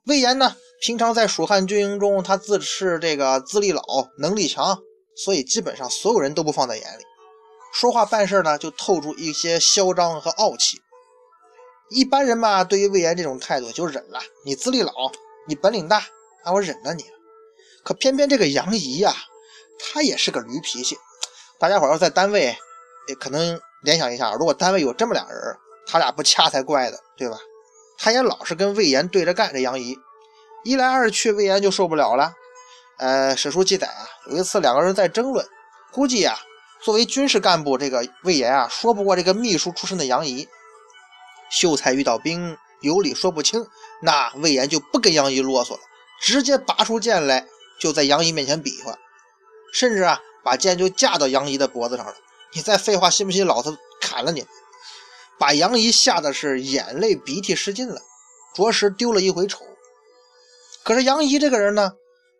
[0.07, 3.83] 魏延呢，平常在蜀汉军营中，他自恃这个资历老、
[4.17, 4.79] 能力强，
[5.15, 7.03] 所以基本上所有人都不放在眼里。
[7.71, 10.81] 说话办事呢，就透出一些嚣张和傲气。
[11.91, 14.19] 一般人嘛，对于魏延这种态度就忍了。
[14.43, 14.91] 你资历老，
[15.47, 16.03] 你本领大，
[16.43, 17.05] 那，我忍了你。
[17.83, 19.13] 可偏偏这个杨仪呀，
[19.77, 20.97] 他也是个驴脾气。
[21.59, 22.55] 大家伙要在单位，
[23.07, 27.37] 也可能联想一下，如果单位有这么俩人，他俩不掐才怪的，对吧？
[27.97, 29.53] 他也老是跟魏延对着干。
[29.53, 29.97] 这杨仪
[30.63, 32.33] 一来二去，魏延就受不了了。
[32.97, 35.45] 呃，史书记载啊，有一次两个人在争论，
[35.91, 36.37] 估计啊，
[36.81, 40.47] 作为军事干部，这个魏延啊，说不过这个秘书出身的杨仪。
[41.49, 43.65] 秀才遇到兵，有理说不清，
[44.01, 45.79] 那魏延就不跟杨仪啰嗦了，
[46.19, 47.45] 直接拔出剑来，
[47.79, 48.97] 就在杨仪面前比划，
[49.71, 52.15] 甚至啊，把剑就架到杨仪的脖子上了。
[52.53, 54.45] 你再废话，信不信老子砍了你？
[55.37, 57.99] 把杨仪吓得是眼泪鼻涕失禁了，
[58.55, 59.65] 着实丢了一回丑。
[60.83, 61.93] 可是杨仪这个人呢，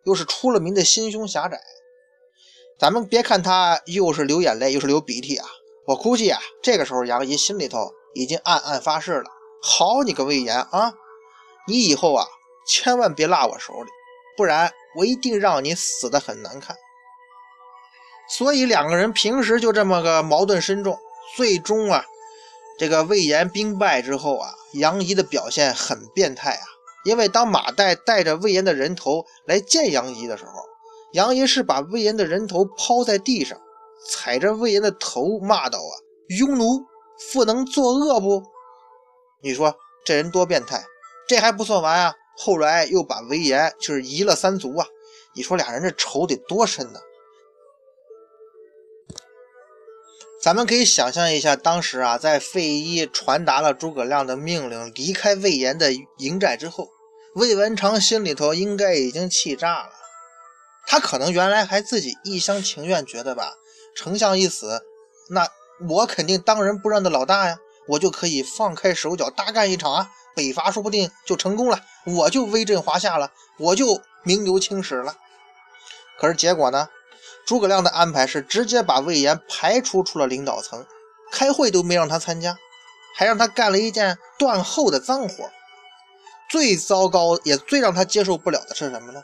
[0.04, 1.60] 又是出了名的心胸狭窄。
[2.78, 5.46] 咱们别看他又是流眼泪又是流鼻涕啊，
[5.88, 7.92] 我估计啊，这个时候杨仪心里头。
[8.18, 9.28] 已经暗暗发誓了，
[9.62, 10.94] 好你个魏延啊！
[11.68, 12.26] 你以后啊，
[12.66, 13.90] 千万别落我手里，
[14.38, 16.74] 不然我一定让你死的很难看。
[18.28, 20.98] 所以两个人平时就这么个矛盾深重。
[21.36, 22.04] 最终啊，
[22.78, 26.64] 这个魏延兵败之后啊，杨仪的表现很变态啊。
[27.04, 30.52] 因为当马岱带着魏延的人头来见杨仪的时候，
[31.12, 33.60] 杨仪是把魏延的人头抛在地上，
[34.08, 35.92] 踩着魏延的头骂道：“啊，
[36.28, 36.84] 庸奴！”
[37.30, 38.42] 复能作恶不？
[39.42, 40.84] 你说这人多变态！
[41.28, 44.86] 这还不算完啊，后来又把魏延就是夷了三族啊！
[45.34, 47.00] 你说俩人这仇得多深呢？
[50.46, 56.88] 咱们可以想象一下，当时啊，在费祎传达了诸葛亮的命令，离开魏延的营寨之后，
[57.34, 59.90] 魏文长心里头应该已经气炸了。
[60.86, 63.54] 他可能原来还自己一厢情愿，觉得吧，
[63.96, 64.84] 丞相一死，
[65.30, 65.48] 那。
[65.88, 75.16] 我肯定当仁不让的老大呀，我就可以放开手脚大干一场啊，北伐说不定就成功了，我就威震华夏了，我就名留青史了。
[76.16, 76.88] 可是结果呢？
[77.46, 80.84] 诸葛亮的安排是直接把魏延排除出了领导层，
[81.30, 82.58] 开会都没让他参加，
[83.14, 85.48] 还让他干了一件断后的脏活。
[86.50, 89.22] 最糟糕也最让他接受不了的是什么呢？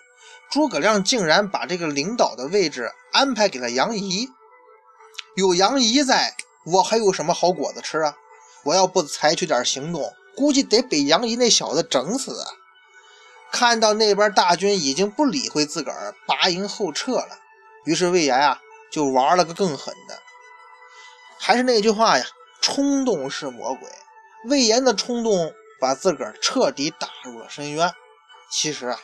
[0.51, 4.29] 诸葛亮竟然把这个领导的位置安排给了杨仪。
[5.35, 8.15] 有杨仪在，我还有什么好果子吃啊？
[8.65, 12.47] 我要不采取点行动，估计得被杨仪那小子整死啊！
[13.51, 17.39] 看到那边大军已经不理会自个儿，拔营后撤了，
[17.85, 20.19] 于是魏延啊就玩了个更狠的。
[21.39, 22.25] 还是那句话呀，
[22.61, 23.89] 冲动是魔鬼。
[24.45, 27.93] 魏延的冲动把自个儿彻底打入了深渊。
[28.51, 29.01] 其实啊，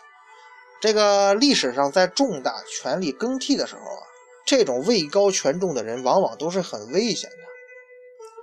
[0.81, 4.03] 这个历史上在重大权力更替的时候啊。
[4.47, 7.37] 这种位高权重的人，往往都是很危险的。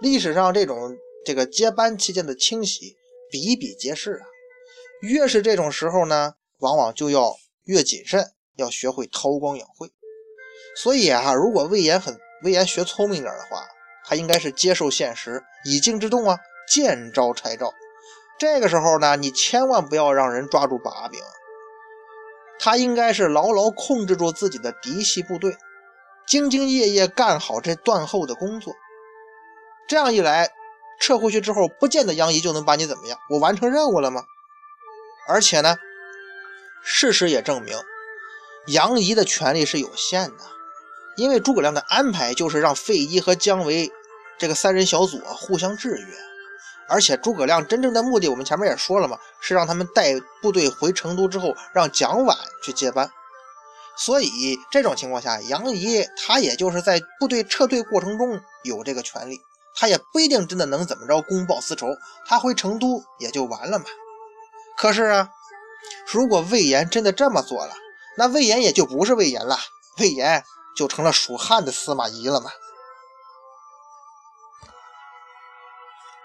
[0.01, 0.95] 历史上这种
[1.25, 2.95] 这个接班期间的清洗
[3.31, 4.27] 比比皆是啊。
[5.01, 9.89] 越是这种时候呢，往往就要越谨慎，要学会韬光养晦。
[10.75, 13.65] 所以啊，如果魏延很魏延学聪明点的话，
[14.05, 17.73] 他应该是接受现实，以静制动啊，见招拆招。
[18.37, 21.19] 这个时候呢，你千万不要让人抓住把柄，
[22.59, 25.57] 他应该是牢牢控制住自己的嫡系部队。
[26.27, 28.73] 兢兢业业干好这断后的工作，
[29.87, 30.49] 这样一来，
[30.99, 33.19] 撤回去之后，不见得杨仪就能把你怎么样。
[33.29, 34.23] 我完成任务了吗？
[35.27, 35.77] 而且呢，
[36.83, 37.77] 事实也证明，
[38.65, 40.43] 杨仪的权力是有限的，
[41.15, 43.91] 因为诸葛亮的安排就是让费祎和姜维
[44.37, 46.15] 这个三人小组互相制约，
[46.89, 53.09] 而且诸葛亮真正的目的，我们前面也说了嘛，是让他们带部队回成都之后，让蒋琬去接班。
[53.97, 59.39] 所以这种情况下，杨仪他也就是在部队撤退过程中有这个权利，
[59.73, 61.87] 他也不一定真的能怎么着公报私仇，
[62.27, 63.85] 他回成都也就完了嘛。
[64.77, 65.29] 可是啊，
[66.11, 67.73] 如果魏延真的这么做了，
[68.17, 69.57] 那魏延也就不是魏延了，
[69.99, 70.43] 魏延
[70.75, 72.51] 就成了蜀汉的司马懿了嘛。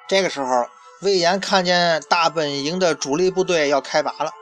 [0.09, 0.69] 这个时候，
[1.03, 4.33] 魏延看见大本营的主力部队要开拔了，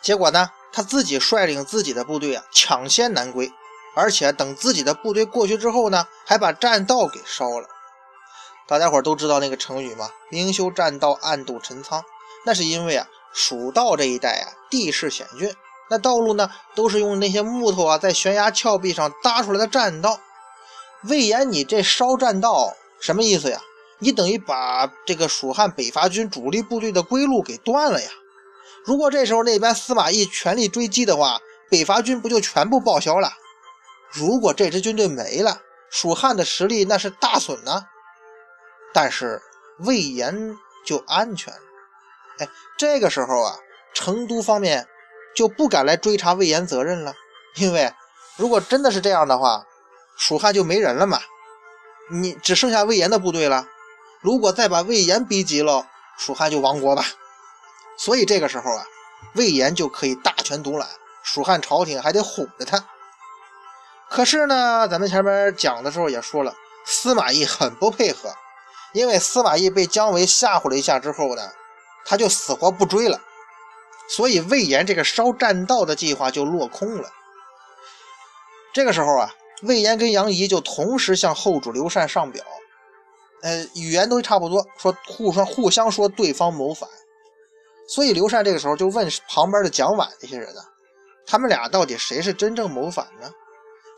[0.00, 0.50] 结果呢？
[0.74, 3.52] 他自己率领自己的部队啊，抢先南归，
[3.94, 7.68] 而且等自己的部队过去之后呢，还把栈道给烧了。
[8.66, 10.08] 大家伙都知道那个成语吗？
[10.30, 12.02] 明修栈道，暗度陈仓。
[12.46, 15.54] 那是因为啊，蜀道这一带啊，地势险峻，
[15.92, 20.18] 那道路呢，都是用那些木头啊，在悬崖峭壁上搭出来的栈道。
[21.02, 23.60] 魏延，你这烧栈道什么意思呀？
[23.98, 28.08] 你等于把这个蜀汉北伐军主力部队的归路给断了呀。
[28.86, 31.38] 如果这时候那边司马懿全力追击的话，
[31.70, 33.34] 北伐军不就全部报销了？
[34.10, 37.84] 如果这支军队没了，蜀汉的实力那是大损呢。
[38.94, 39.42] 但是
[39.80, 41.60] 魏延就安全了。
[42.38, 43.56] 哎，这个时候啊，
[43.94, 44.88] 成都方面
[45.34, 47.14] 就不敢来追查魏延责任了，
[47.56, 47.92] 因为
[48.36, 49.64] 如果真的是这样的话，
[50.16, 51.20] 蜀汉就没人了嘛，
[52.10, 53.66] 你只剩下魏延的部队了。
[54.20, 57.04] 如果再把魏延逼急了，蜀汉就亡国吧。
[57.98, 58.84] 所以这个时候啊，
[59.34, 60.88] 魏延就可以大权独揽，
[61.22, 62.84] 蜀汉朝廷还得哄着他。
[64.08, 68.34] 可是呢，咱们前面讲的时候也说了，司马懿很不配合，
[68.92, 71.50] 因为司马懿被姜维吓唬了一下之后呢，
[72.04, 73.20] 他就死活不追了，
[74.14, 77.10] 所以魏延这个烧栈道的计划就落空了。
[78.74, 82.44] 这个时候啊，魏延跟杨仪就同时向后主刘禅上表，
[83.42, 86.88] 呃，语言都差不多，说互相互相说对方谋反。
[87.88, 90.64] 所以刘禅这个时候就问旁边的蒋琬这些人啊，
[91.26, 93.30] 他们俩到底谁是真正谋反呢？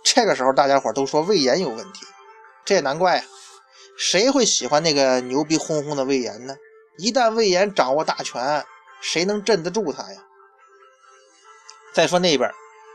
[0.04, 2.06] 这个时候大家伙都说魏延有问题，
[2.64, 3.24] 这也难怪啊，
[3.98, 6.56] 谁会喜欢那个牛逼哄哄的魏延呢？
[6.98, 8.64] 一旦魏延掌握大权，
[9.04, 10.20] 谁能镇得住他呀？
[11.94, 12.50] 再说那边，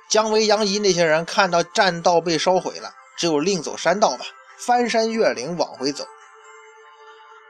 [0.09, 4.25] 姜维、杨仪那些人看到栈道被烧毁了，只有另走山道吧，
[4.57, 6.05] 翻山越岭往回走。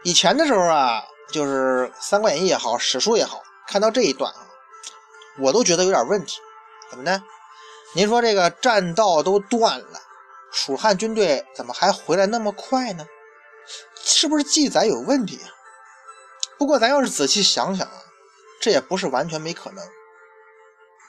[0.03, 1.05] 以前的时候啊。
[1.31, 4.47] 就是《三国演义》也好，史书也好，看到这一段啊，
[5.37, 6.39] 我都觉得有点问题。
[6.89, 7.21] 怎么呢？
[7.93, 10.01] 您说这个栈道都断了，
[10.51, 13.05] 蜀汉军队怎么还回来那么快呢？
[14.03, 15.53] 是不是记载有问题啊？
[16.57, 18.01] 不过咱要是仔细想想啊，
[18.59, 19.83] 这也不是完全没可能。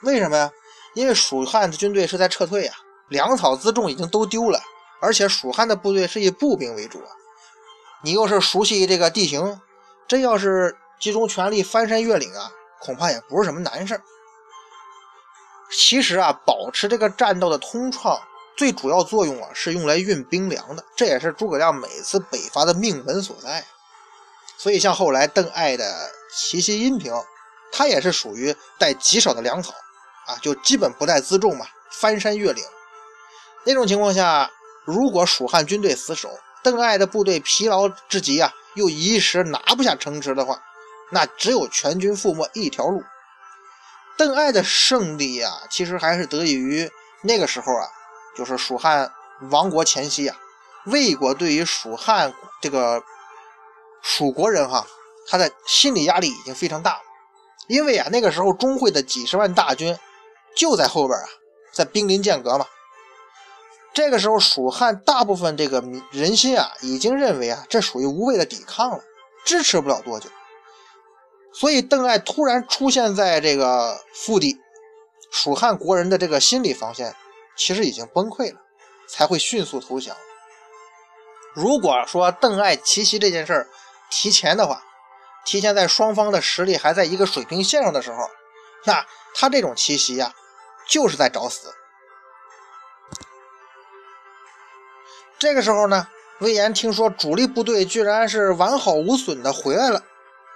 [0.03, 0.51] 为什么呀？
[0.93, 2.75] 因为蜀汉的军队是在撤退啊，
[3.09, 4.59] 粮草辎重已经都丢了，
[5.01, 7.11] 而且蜀汉的部队是以步兵为主啊。
[8.03, 9.61] 你又是熟悉这个地形。
[10.07, 14.01] 真要是集中全力翻山越岭啊，恐怕也不是什么难事
[15.71, 18.19] 其实啊，保持这个栈道的通畅，
[18.57, 23.63] 最主要作用啊是用来运兵粮的，这也是诸葛亮每次北伐的命门所在。
[24.57, 27.13] 所以像后来邓艾的奇袭阴平，
[27.71, 29.73] 他也是属于带极少的粮草
[30.27, 32.63] 啊，就基本不带辎重嘛，翻山越岭。
[33.65, 34.49] 那种情况下，
[34.85, 36.29] 如果蜀汉军队死守，
[36.63, 38.53] 邓艾的部队疲劳至极啊。
[38.75, 40.61] 又一时拿不下城池的话，
[41.11, 43.03] 那只有全军覆没一条路。
[44.17, 46.89] 邓艾的胜利啊，其实还是得益于
[47.23, 47.89] 那个时候啊，
[48.33, 49.11] 就是蜀汉
[49.49, 50.37] 亡国前夕啊，
[50.85, 53.03] 魏国对于蜀汉这个
[54.01, 54.87] 蜀国人哈，
[55.27, 57.01] 他的心理压力已经非常大了。
[57.71, 59.97] 因为啊，那个时候钟会的几十万大军
[60.57, 61.25] 就在后边啊，
[61.71, 62.67] 在兵临剑阁嘛。
[63.93, 65.81] 这个时候，蜀汉大部分这个
[66.11, 69.01] 人心啊，已经认为啊，这属于无谓的抵抗了，
[69.45, 70.29] 支持不了多久。
[71.53, 74.57] 所以，邓艾突然出现在这个腹地，
[75.31, 77.15] 蜀汉国人的这个心理防线
[77.55, 78.59] 其实已经崩溃了，
[79.07, 80.13] 才会迅速投降。
[81.53, 83.67] 如果说邓艾奇袭这件事儿
[84.09, 84.83] 提前的话，
[85.45, 88.29] 提前在双方的实力还在一个水平线上的时候，
[88.85, 90.33] 那他这种奇袭呀，
[90.87, 91.73] 就是在找死。
[95.39, 96.07] 这个时候呢，
[96.39, 100.03] 魏延听说主力部队居然是完好无损的回来了，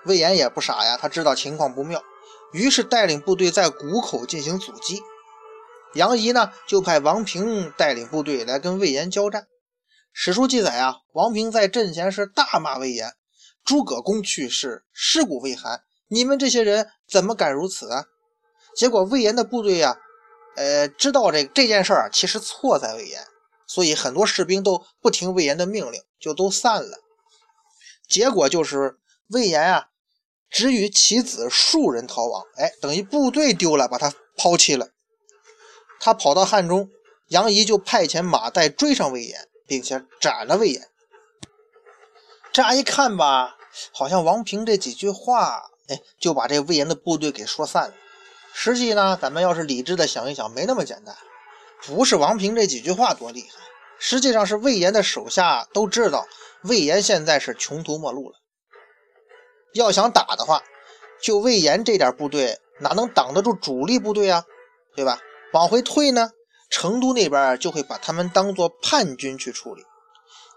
[0.05, 2.03] 魏延也不傻呀，他知道情况不妙，
[2.53, 5.01] 于是带领部队在谷口进行阻击。
[5.95, 9.47] 杨仪呢，就派王平带领部队来跟魏延交战。
[10.13, 13.13] 史书记载啊，王平在阵前是大骂魏延
[13.65, 18.05] ：“诸葛公去世，尸骨未寒，你们这些人怎么敢如此啊？”
[18.77, 19.97] 结果魏延的部队呀，
[20.55, 23.25] 呃，知道这这件事儿其实错在魏延。
[23.67, 26.99] 所以很多士兵都不听魏延的命令，就都散了。
[28.07, 28.99] 结果就是
[29.29, 29.87] 魏延啊，
[30.51, 32.43] 只与其子数人逃亡。
[32.57, 34.89] 哎，等于部队丢了，把他抛弃了。
[35.99, 36.91] 他跑到汉中，
[37.29, 40.87] 杨仪就派遣马岱追上魏延，并且斩了魏延。
[42.55, 43.57] 乍一看吧，
[43.91, 47.93] 好像王平这几句话，哎，就把这魏延的部队给说散了。
[48.53, 51.13] 实际呢，咱们要是理智的想一想，没那么简单。
[51.85, 53.61] 不是王平这几句话多厉害，
[53.99, 56.25] 实际上是魏延的手下都知道，
[56.63, 58.37] 魏延现在是穷途末路了。
[59.73, 60.63] 要想打的话，
[61.21, 64.45] 就魏延这点部队哪能挡得住主力部队啊？
[64.95, 65.19] 对吧？
[65.51, 66.31] 往回退呢，
[66.69, 69.83] 成都那边就会把他们当做叛军去处理。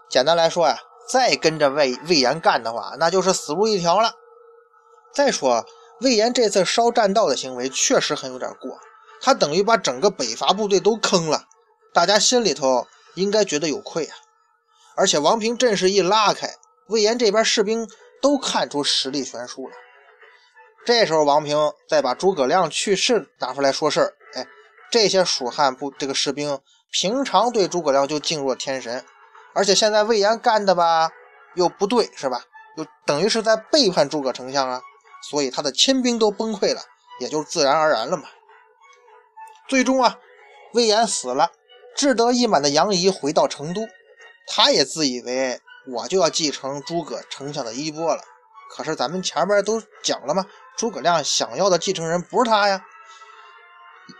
[0.09, 0.79] 简单来说呀，
[1.09, 4.13] 再跟着魏魏延干的话，那就是死路一条了。
[5.11, 5.65] 再说，
[6.01, 8.79] 魏延这次烧栈道的行为确实很有点过。
[9.19, 11.45] 他等于把整个北伐部队都坑了，
[11.93, 14.15] 大家心里头应该觉得有愧啊。
[14.95, 16.55] 而且王平阵势一拉开，
[16.87, 17.89] 魏延这边士兵
[18.21, 19.73] 都看出实力悬殊了。
[20.85, 24.47] 这时候王平再把诸葛亮去世拿出来说事儿，哎，
[24.91, 26.59] 这些蜀汉部这个士兵
[26.91, 29.03] 平常对诸葛亮就敬若天神，
[29.53, 31.09] 而且现在魏延干的吧
[31.55, 32.41] 又不对，是吧？
[32.77, 34.81] 又等于是在背叛诸葛丞相啊，
[35.29, 36.81] 所以他的亲兵都崩溃了，
[37.19, 38.23] 也就自然而然了嘛。
[39.67, 40.17] 最终啊，
[40.73, 41.51] 魏延死了，
[41.95, 43.81] 志得意满的杨仪回到成都，
[44.47, 45.59] 他也自以为
[45.91, 48.21] 我就要继承诸葛丞相的衣钵了。
[48.71, 50.45] 可是咱们前边都讲了嘛，
[50.77, 52.81] 诸葛亮想要的继承人不是他呀。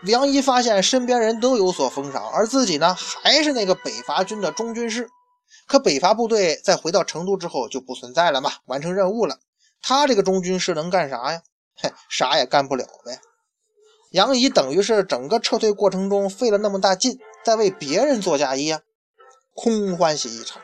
[0.04, 5.08] 杨仪发现身边人都有所封赏，而自己呢还是那个北伐军的中军师。
[5.70, 9.38] 可北伐部队在回到成都之后就不存在了嘛，完成任务了。
[9.80, 11.42] 他这个中军师能干啥呀？
[11.76, 13.20] 嘿，啥也干不了呗。
[14.10, 18.80] 杨仪等于是整个撤退过程中费了那么大劲，在为别人做嫁衣啊，
[19.54, 20.60] 空欢喜一场。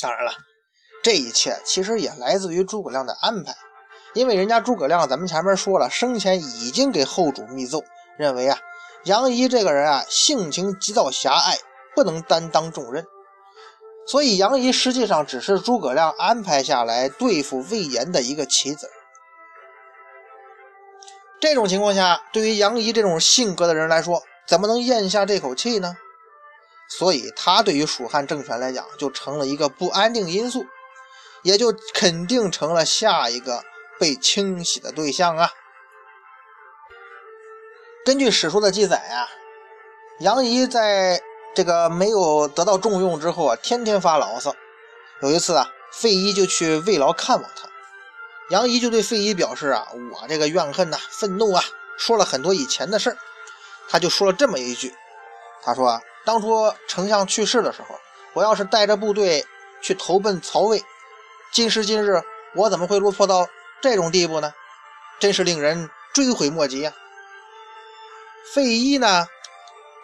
[0.00, 0.32] 当然了，
[1.02, 3.54] 这一切其实也来自于诸葛亮的安排，
[4.14, 7.84] 因为人家诸葛亮，咱们前面说了，生前已经给后主密奏。
[8.16, 8.58] 认为啊，
[9.04, 11.58] 杨仪这个人啊，性情急躁狭隘，
[11.94, 13.06] 不能担当重任，
[14.08, 18.90] 所以杨仪实际上只是诸葛亮安排下来对付魏延的一个棋子。
[21.40, 25.96] 这种情况下，对于杨仪这种性格的人来说，怎么能咽下这口气呢？
[26.88, 30.64] 所以他对于蜀汉政权来讲，就成了一个不安定因素，
[31.42, 33.62] 也就肯定成了下一个
[34.00, 35.50] 被清洗的对象啊。
[38.06, 39.28] 根据史书的记载啊，
[40.20, 41.20] 杨仪在
[41.54, 44.54] 这个没有得到重用之后啊，天天发牢骚。
[45.20, 47.68] 有一次啊，费祎就去慰劳看望他，
[48.50, 51.64] 杨仪就对费祎表示啊，我这个怨恨呐，愤怒啊，
[51.96, 53.16] 说了很多以前的事儿。
[53.88, 54.94] 他就说了这么一句，
[55.62, 57.98] 他说啊，当初丞相去世的时候，
[58.34, 59.44] 我要是带着部队
[59.82, 60.84] 去投奔曹魏，
[61.52, 62.22] 今时今日
[62.54, 63.48] 我怎么会落魄到
[63.80, 64.52] 这种地步呢？
[65.18, 66.92] 真是令人追悔莫及呀。
[68.54, 69.26] 费祎呢，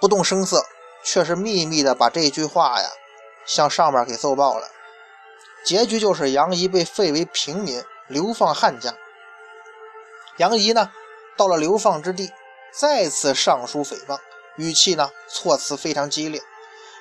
[0.01, 0.64] 不动声色，
[1.05, 2.89] 却是秘密的把这句话呀
[3.47, 4.69] 向上面给奏报了。
[5.65, 8.95] 结局就是杨仪被废为平民，流放汉家。
[10.39, 10.91] 杨仪呢，
[11.37, 12.33] 到了流放之地，
[12.73, 14.19] 再次上书诽谤，
[14.57, 16.43] 语气呢措辞非常激烈。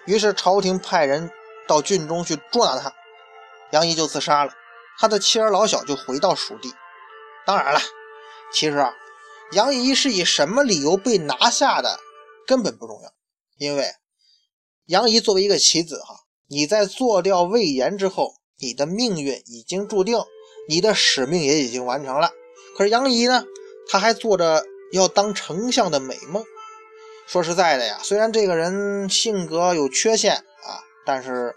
[0.06, 1.32] 于是朝廷派人
[1.68, 2.94] 到郡中去捉拿他，
[3.72, 4.54] 杨仪就自杀了，
[5.00, 6.74] 他的妻儿老小就回到蜀地。
[7.46, 7.80] 当然了，
[8.52, 8.94] 其实啊。
[9.52, 12.00] 杨仪是以什么理由被拿下的，
[12.48, 13.12] 根本不重要，
[13.58, 13.86] 因为
[14.86, 16.16] 杨仪作为一个棋子，哈，
[16.48, 20.18] 你在做掉魏延之后，你的命运已经注定，
[20.68, 22.32] 你的使命也已经完成了。
[22.78, 23.46] 可是杨仪呢，
[23.88, 26.44] 他还做着要当丞相的美梦。
[27.28, 31.56] 说实在的呀，虽然这个人性格有缺陷啊，但是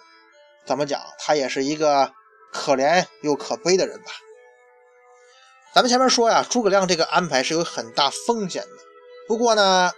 [0.66, 2.12] 怎么讲，他也是一个
[2.52, 4.12] 可怜又可悲的人吧。
[5.74, 8.68] 咱们前面说呀，诸葛亮这个安排是有很大风险的。
[9.26, 9.90] 不过呢，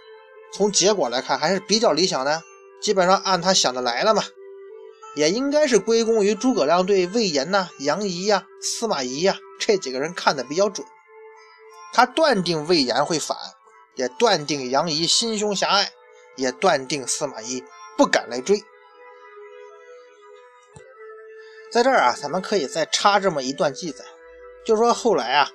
[0.51, 2.43] 从结果来看还是比较理想的，
[2.81, 4.23] 基本上按他想的来了嘛。
[5.15, 10.85] 也应该是归功于诸葛亮对魏延呐、杨仪呀、司马懿呀这几个人看的比较准。
[11.93, 13.35] 他断定魏延会反，
[13.95, 15.91] 也断定杨仪心胸狭隘，
[16.35, 17.63] 也断定司马懿
[17.97, 18.63] 不敢来追。
[21.71, 24.05] 在这儿啊，咱们可以再插这么一段记载，
[24.65, 25.51] 就说后来啊。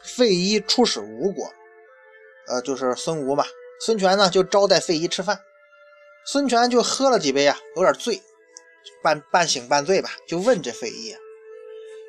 [0.00, 1.52] 费祎出使吴国，
[2.46, 3.44] 呃，就是孙吴嘛。
[3.80, 5.40] 孙权呢就招待费祎吃饭，
[6.24, 8.22] 孙权就喝了几杯啊，有点醉，
[9.02, 11.18] 半半醒半醉吧，就问这费祎啊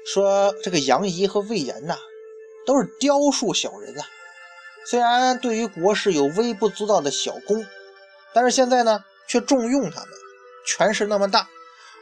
[0.05, 1.97] 说：“这个杨仪和魏延呐，
[2.65, 4.05] 都是雕塑小人啊。
[4.85, 7.65] 虽然对于国事有微不足道的小功，
[8.33, 10.09] 但是现在呢却重用他们，
[10.65, 11.47] 权势那么大。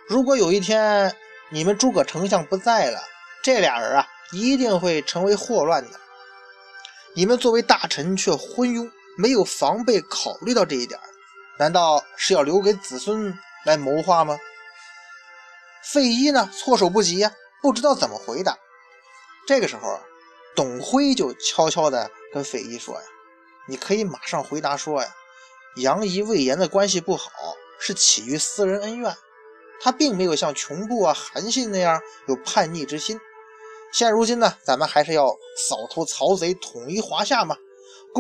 [0.08, 1.16] 如果有一天
[1.50, 3.00] 你们诸葛丞相不在了，
[3.44, 5.92] 这俩人啊。”一定会成为祸乱的。
[7.16, 11.00] 你们作为大臣却昏庸，没有防备考虑到这一点，
[11.58, 14.38] 难道是要留给子孙来谋划吗？
[15.84, 18.58] 费祎呢，措手不及呀，不知道怎么回答。
[19.48, 20.02] 这个时候啊，
[20.56, 23.02] 董辉就悄悄地跟费祎说呀
[23.68, 25.10] ：“你可以马上回答说呀，
[25.78, 27.32] 杨仪、魏延的关系不好，
[27.80, 29.16] 是起于私人恩怨，
[29.82, 33.20] 他并没有像穷布啊、韩信那样有叛逆之心。”
[33.94, 37.56] 现如今呢，咱们还是要扫除曹贼，统一华夏嘛。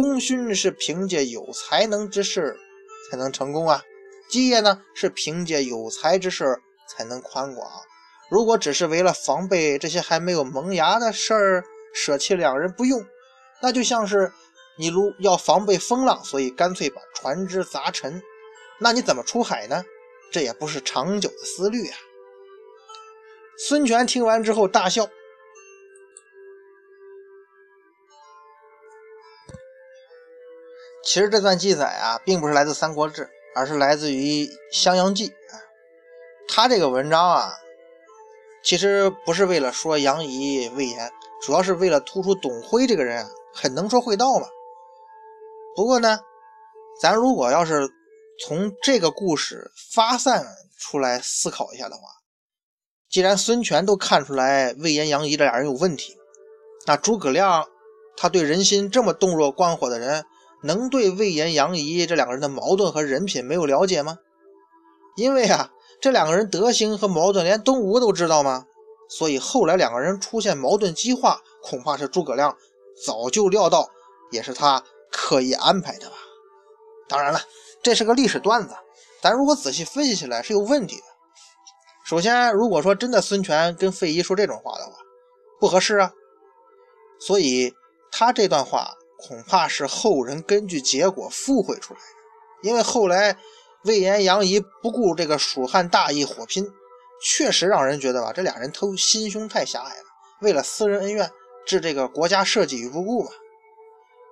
[0.01, 2.55] 功勋是凭借有才能之士
[3.09, 3.81] 才能成功啊，
[4.29, 7.67] 基业呢是凭借有才之士才能宽广。
[8.29, 11.63] 如果只是为了防备这些还没有萌芽的事儿，
[11.95, 13.03] 舍弃两人不用，
[13.61, 14.31] 那就像是
[14.77, 18.21] 你如要防备风浪，所以干脆把船只砸沉，
[18.79, 19.83] 那你怎么出海呢？
[20.31, 21.97] 这也不是长久的思虑啊。
[23.57, 25.09] 孙权听完之后大笑。
[31.07, 33.23] 其实这段记载啊，并不是来自《三国志》，
[33.55, 35.55] 而是来自于《襄阳记》啊。
[36.49, 37.53] 他这个文章啊，
[38.61, 41.09] 其实不是为了说杨仪、魏延，
[41.41, 44.47] 主要是为了突出董辉这个人啊，很能说会道嘛。
[45.77, 46.19] 不过呢，
[47.01, 47.89] 咱如果要是
[48.45, 50.45] 从这个故事发散
[50.77, 52.01] 出来思考一下的话，
[53.09, 56.17] 既然孙权都看出来魏延、杨仪这俩人有问题，
[56.85, 57.65] 那诸葛亮
[58.17, 60.25] 他对人心这么洞若观火的人，
[60.63, 64.17] 能对魏延、杨仪这两个人的矛盾和人品没有了解吗？
[65.15, 65.71] 因为啊。
[65.99, 68.67] 这两个人德行和矛盾，连东吴都知道吗？
[69.09, 72.55] 所以后来两个人出现矛盾激化，恐怕是诸葛亮
[73.03, 73.89] 早就料到，
[74.29, 76.15] 也是他刻意安排的吧。
[77.09, 77.41] 当然了，
[77.81, 78.75] 这是个历史段子，
[79.19, 81.03] 咱如果仔细分析起来是有问题的。
[82.05, 84.91] 首先，如果说真的孙权跟费祎说这种话的话，
[85.59, 86.13] 不合适啊。
[87.19, 87.73] 所以
[88.11, 93.37] 他这段话恐怕是后人根据结果附会出来的，因为后来。
[93.83, 96.67] 魏延、杨仪不顾这个蜀汉大义火拼，
[97.23, 100.03] 确实让人觉得吧，这俩人都心胸太狭隘了，
[100.41, 101.31] 为了私人恩怨
[101.65, 103.29] 置这个国家社稷于不顾嘛。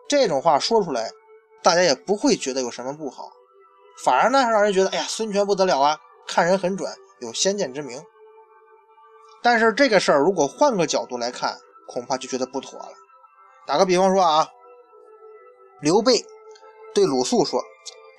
[0.09, 1.09] 这种话说出来，
[1.63, 3.31] 大家也不会觉得有什么不好，
[4.03, 8.03] 反而呢让人觉得，哎呀，孙权不得了啊，看人很准，有先见之明。
[9.41, 11.57] 但是这个事儿如果换个角度来看，
[11.87, 12.89] 恐怕就觉得不妥了。
[13.65, 14.49] 打个比方说啊，
[15.85, 16.25] 刘备
[16.95, 17.61] 对鲁肃说：“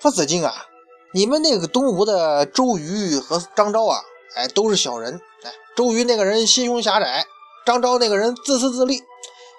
[0.00, 0.66] 说子敬啊。”
[1.12, 3.98] 你们那个东吴的周瑜和张昭啊，
[4.36, 5.20] 哎，都是小人。
[5.42, 7.26] 哎，周瑜那个人心胸狭窄，
[7.64, 9.02] 张昭那个人自私自利。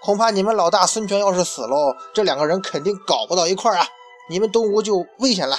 [0.02, 3.86] 恐怕你们老大孙权要是死喽，这两个人肯定搞不到一块儿啊，
[4.30, 5.58] 你们东吴就危险了。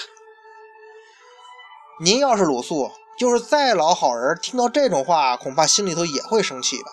[2.01, 6.91] 您要是鲁肃，就是再老好人，听到这种话，恐怕心里头也会生气吧？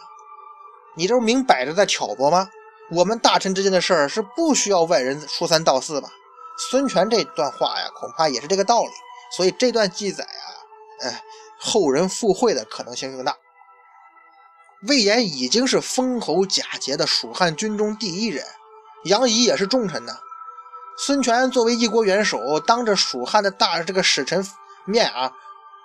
[0.98, 2.50] 你这不明摆着在挑拨吗？
[2.92, 6.10] 我们大臣之间的事儿是不需要外人说三道四吧？
[6.70, 8.92] 孙权这段话呀，恐怕也是这个道理，
[9.36, 10.48] 所以这段记载啊，
[11.02, 11.24] 哎，
[11.60, 13.36] 后人附会的可能性更大。
[14.88, 18.46] 魏延已经是封侯贾节的蜀汉军中第一人，
[19.06, 20.14] 杨仪也是重臣呢。
[20.98, 24.48] 孙权作为一国元首，当着蜀汉的大这个使臣
[24.86, 25.34] 面啊，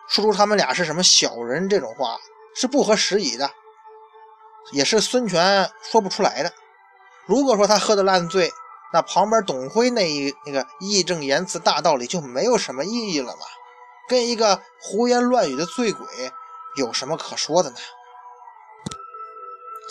[0.07, 2.19] 说出他们俩是什么小人这种话，
[2.55, 3.51] 是不合时宜的，
[4.73, 6.53] 也是孙权说不出来的。
[7.31, 8.51] 如果说他喝的烂醉，
[8.93, 13.43] 那旁边董辉那一那个义正言辞大道理就没有什么意义了嘛？
[14.09, 16.05] 跟一个胡言乱语的醉鬼
[16.77, 17.77] 有什么可说的呢？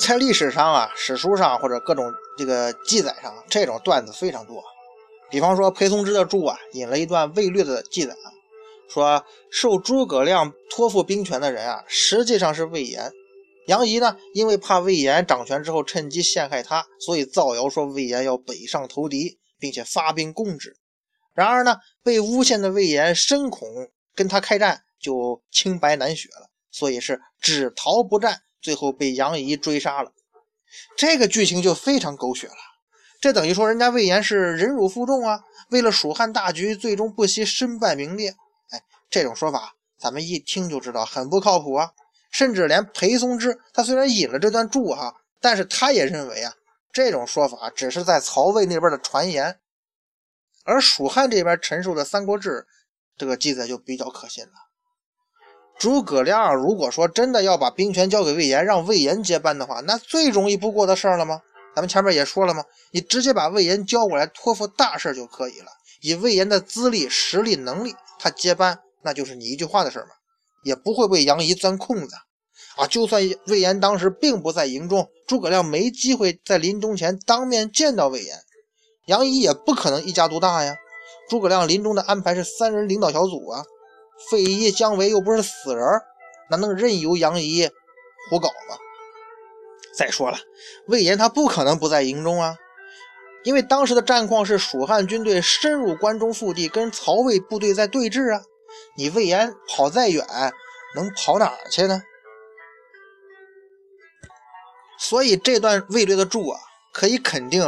[0.02, 4.62] 在历史上啊，史书上或者各种这个记载上，这种段子非常多。
[5.30, 8.14] 比方说，裴松之的注啊，引了一段魏略的记载，
[8.90, 13.14] 说受诸葛亮托付兵权的人啊，实际上是魏延。
[13.70, 20.76] 杨仪呢，因为怕魏延掌权之后趁机陷害他，所以造谣说魏延要北上投敌，并且发兵攻之。
[21.36, 23.70] 然而呢，被诬陷的魏延深恐
[24.16, 30.14] 跟他开战就清白难雪了，所以是只逃不战，最后被杨仪追杀了。
[30.98, 32.56] 这个剧情就非常狗血了，
[33.22, 38.36] 这等于说人家魏延是忍辱负重啊，为了蜀汉大局，最终不惜身败名裂。
[38.72, 41.92] 哎，这种说法咱们一听就知道很不靠谱啊。
[42.30, 46.54] 甚至连裴松之，他虽然引了这段注哈，但是他也认为啊，
[46.92, 49.60] 这种说法只是在曹魏那边的传言，
[50.64, 52.50] 而蜀汉这边陈述的《三国志》
[53.18, 54.52] 这个记载就比较可信了。
[55.78, 61.42] 诸葛亮如果说真的要把兵权交给魏延，让魏延接班的话，那最容易不过的事儿了吗？
[61.74, 62.66] 咱们前面也说了吗？
[62.92, 65.72] 你直接把魏延交过来，托付大事就可以了。
[66.02, 70.12] 以魏延的资历、实力、能力，他接班那就是你一句话的事儿嘛。
[70.64, 72.16] 也不会为杨仪钻空子
[72.78, 72.88] 啊！
[72.88, 78.40] 就算魏延当时并不在营中，诸葛亮没机会在临终前当面见到魏延，
[79.08, 80.76] 杨仪也不可能一家独大呀。
[81.30, 83.64] 诸葛亮临终的安排是三人领导小组啊，
[84.30, 85.86] 费祎、姜维又不是死人，
[86.50, 87.70] 哪能任由杨仪
[88.30, 88.78] 胡搞吗？
[89.96, 90.38] 再说了，
[90.88, 92.56] 魏延他不可能不在营中啊，
[93.44, 98.42] 因为当时的战况是蜀汉军队深入关中腹地，跟曹魏部队在对峙啊。
[99.00, 100.28] 你魏延跑再远，
[100.94, 102.04] 能跑哪儿去呢？
[105.00, 106.60] 所以这段魏略的注啊，
[106.92, 107.64] 可以肯定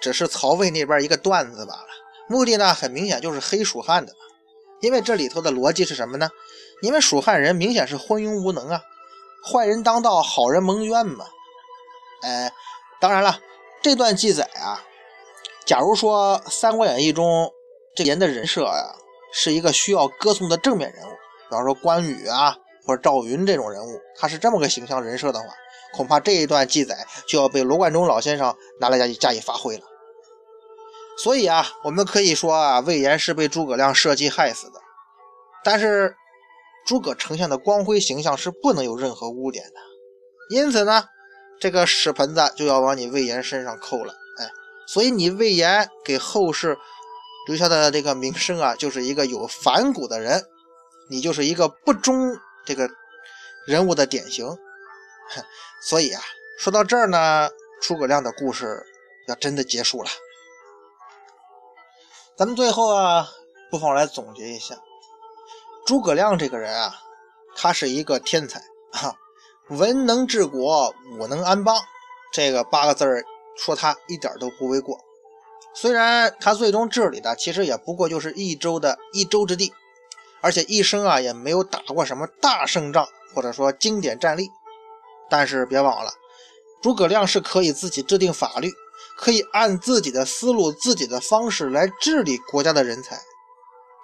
[0.00, 1.88] 只是曹魏那边一个段子罢了。
[2.28, 4.12] 目的呢，很明显就是黑蜀汉的。
[4.80, 6.30] 因为这里头的逻辑是什么呢？
[6.82, 8.80] 因为蜀汉人明显是昏庸无能啊，
[9.44, 11.26] 坏人当道，好人蒙冤嘛。
[12.22, 12.52] 哎，
[13.00, 13.40] 当然了，
[13.82, 14.84] 这段记载啊，
[15.64, 17.52] 假如说《三国演义》中
[17.96, 18.94] 这人的人设呀。
[19.32, 22.56] 是一个需要歌颂的正面人物，比方说关羽啊，
[22.86, 25.46] 或者赵云这种人物，他是这么个形象人设的话，
[25.94, 29.82] 恐怕这一段记载就要被罗贯中老先生拿来加以加以发挥了。
[31.18, 34.80] 所以啊，我们可以说啊，魏延是被诸葛亮设计害死的。
[35.64, 36.14] 但是
[36.86, 39.80] 诸葛丞相的光辉形象是不能有任何污点的，
[40.50, 41.04] 因此呢，
[41.58, 44.12] 这个屎盆子就要往你魏延身上扣了。
[44.38, 44.48] 哎，
[44.86, 46.76] 所以你魏延给后世
[47.46, 50.44] 留下的这个名声啊，就是一个有反骨的人，
[51.08, 52.90] 你就是一个不忠这个
[53.66, 54.46] 人物的典型。
[55.80, 56.20] 所以啊，
[56.58, 57.48] 说到这儿呢，
[57.80, 58.84] 诸葛亮的故事
[59.28, 60.10] 要真的结束了。
[62.36, 63.28] 咱们最后啊，
[63.70, 64.76] 不妨来总结一下，
[65.86, 66.94] 诸葛亮这个人啊，
[67.56, 68.60] 他是一个天才
[68.92, 69.14] 啊，
[69.68, 71.76] 文能治国，武能安邦，
[72.32, 73.24] 这个八个字儿
[73.56, 74.98] 说他一点都不为过。
[75.76, 79.72] 虽然他最终治理的其实也不过就是一州的一州之地，
[80.40, 84.48] 而且一生啊也没有打过什么大胜仗或者说经典战例，
[85.28, 86.12] 但是别忘了，
[86.82, 88.72] 诸葛亮是可以自己制定法律。
[89.18, 93.18] 可以按自己的思路、自己的方式来治理国家的人才，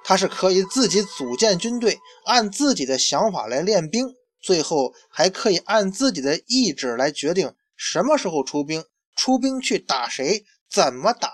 [0.02, 11.30] 他是可以自己组建军队，按自己的想法来练兵，最后还可以按自己的意志来决定什么时候出兵，出兵去打谁，怎么打，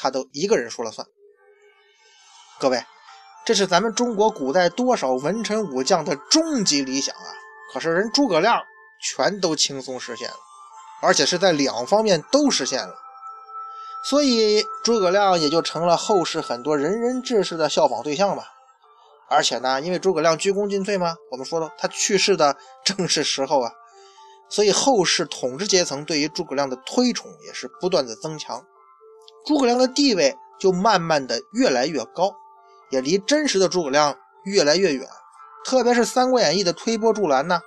[0.00, 1.06] 他都一个人说了算。
[2.58, 2.82] 各位，
[3.44, 7.26] 这是咱们中国古代多少文臣武将的终极理想啊！
[7.72, 8.62] 可是人诸葛亮
[9.02, 10.36] 全都轻松实现了。
[11.02, 12.94] 而且是在两方面都实现了，
[14.04, 18.44] 所以诸葛亮也就成了后世很多仁人志士的效仿对象吧。
[19.30, 23.72] 而且呢，因为诸葛亮鞠躬尽瘁嘛，我们说了，他去世的 正是时候啊，
[24.50, 28.62] 所以后世统治阶层对于诸葛亮的推崇也是不断的增强，
[29.44, 32.34] 诸葛亮的地位就慢慢的越来越高，
[32.90, 35.08] 也离真实的诸葛亮越来越远。
[35.64, 37.60] 特别是《三国演义》的推波助澜呢。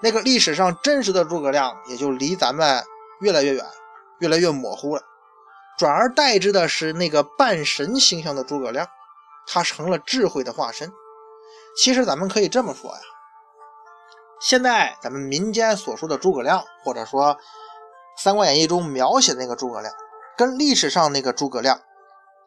[0.00, 2.82] 那个历史上真实的诸葛亮也就离咱们
[3.20, 3.64] 越来越远，
[4.18, 5.02] 越来越模糊了，
[5.78, 8.88] 转而代之的是那个半神形象的诸葛亮，
[9.46, 10.92] 他成了智慧的化身。
[11.76, 13.00] 其实咱们可以这么说呀，
[14.40, 17.34] 现在咱们民间所说的诸葛亮，或者说
[18.18, 19.94] 《三国演义》中描写的那个诸葛亮，
[20.42, 21.80] 跟历史上那个诸葛亮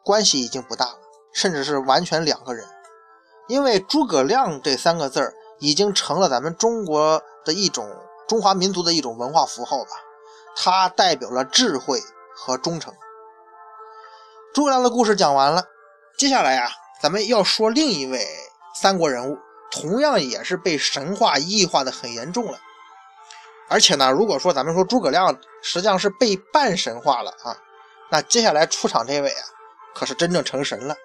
[0.04, 0.98] 关系已经不大了，
[1.32, 2.66] 甚至是完全两个人，
[3.48, 7.22] 因为诸葛亮这三个字儿已经成了咱们中国。
[7.46, 7.88] 的一种
[8.26, 9.90] 中华民族的一种文化符号吧，
[10.56, 12.02] 它代表了智慧
[12.34, 12.92] 和忠诚。
[14.52, 15.62] 诸葛亮的故事讲完了，
[16.18, 16.68] 接下来呀，
[17.00, 18.26] 咱们要说另一位
[18.74, 19.38] 三国人物，
[19.70, 22.58] 同样也是被神话异化的很严重了。
[23.68, 27.56] 而且呢，如果说咱们说诸葛亮实际上是被半神化了啊，
[28.10, 29.42] 那接下来出场这位啊，
[29.94, 30.96] 可是真正成神了。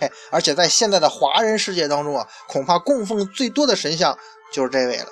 [0.00, 4.18] 嘿，而且在现在的华人世界当中啊，恐怕供奉最多的神像
[4.52, 5.08] 就是这位了。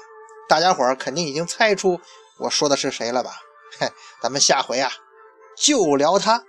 [0.48, 2.00] 大家伙儿肯定已经猜出
[2.38, 3.32] 我说的是谁了吧？
[3.78, 3.90] 嘿，
[4.22, 4.90] 咱们下回啊
[5.56, 6.42] 就聊他。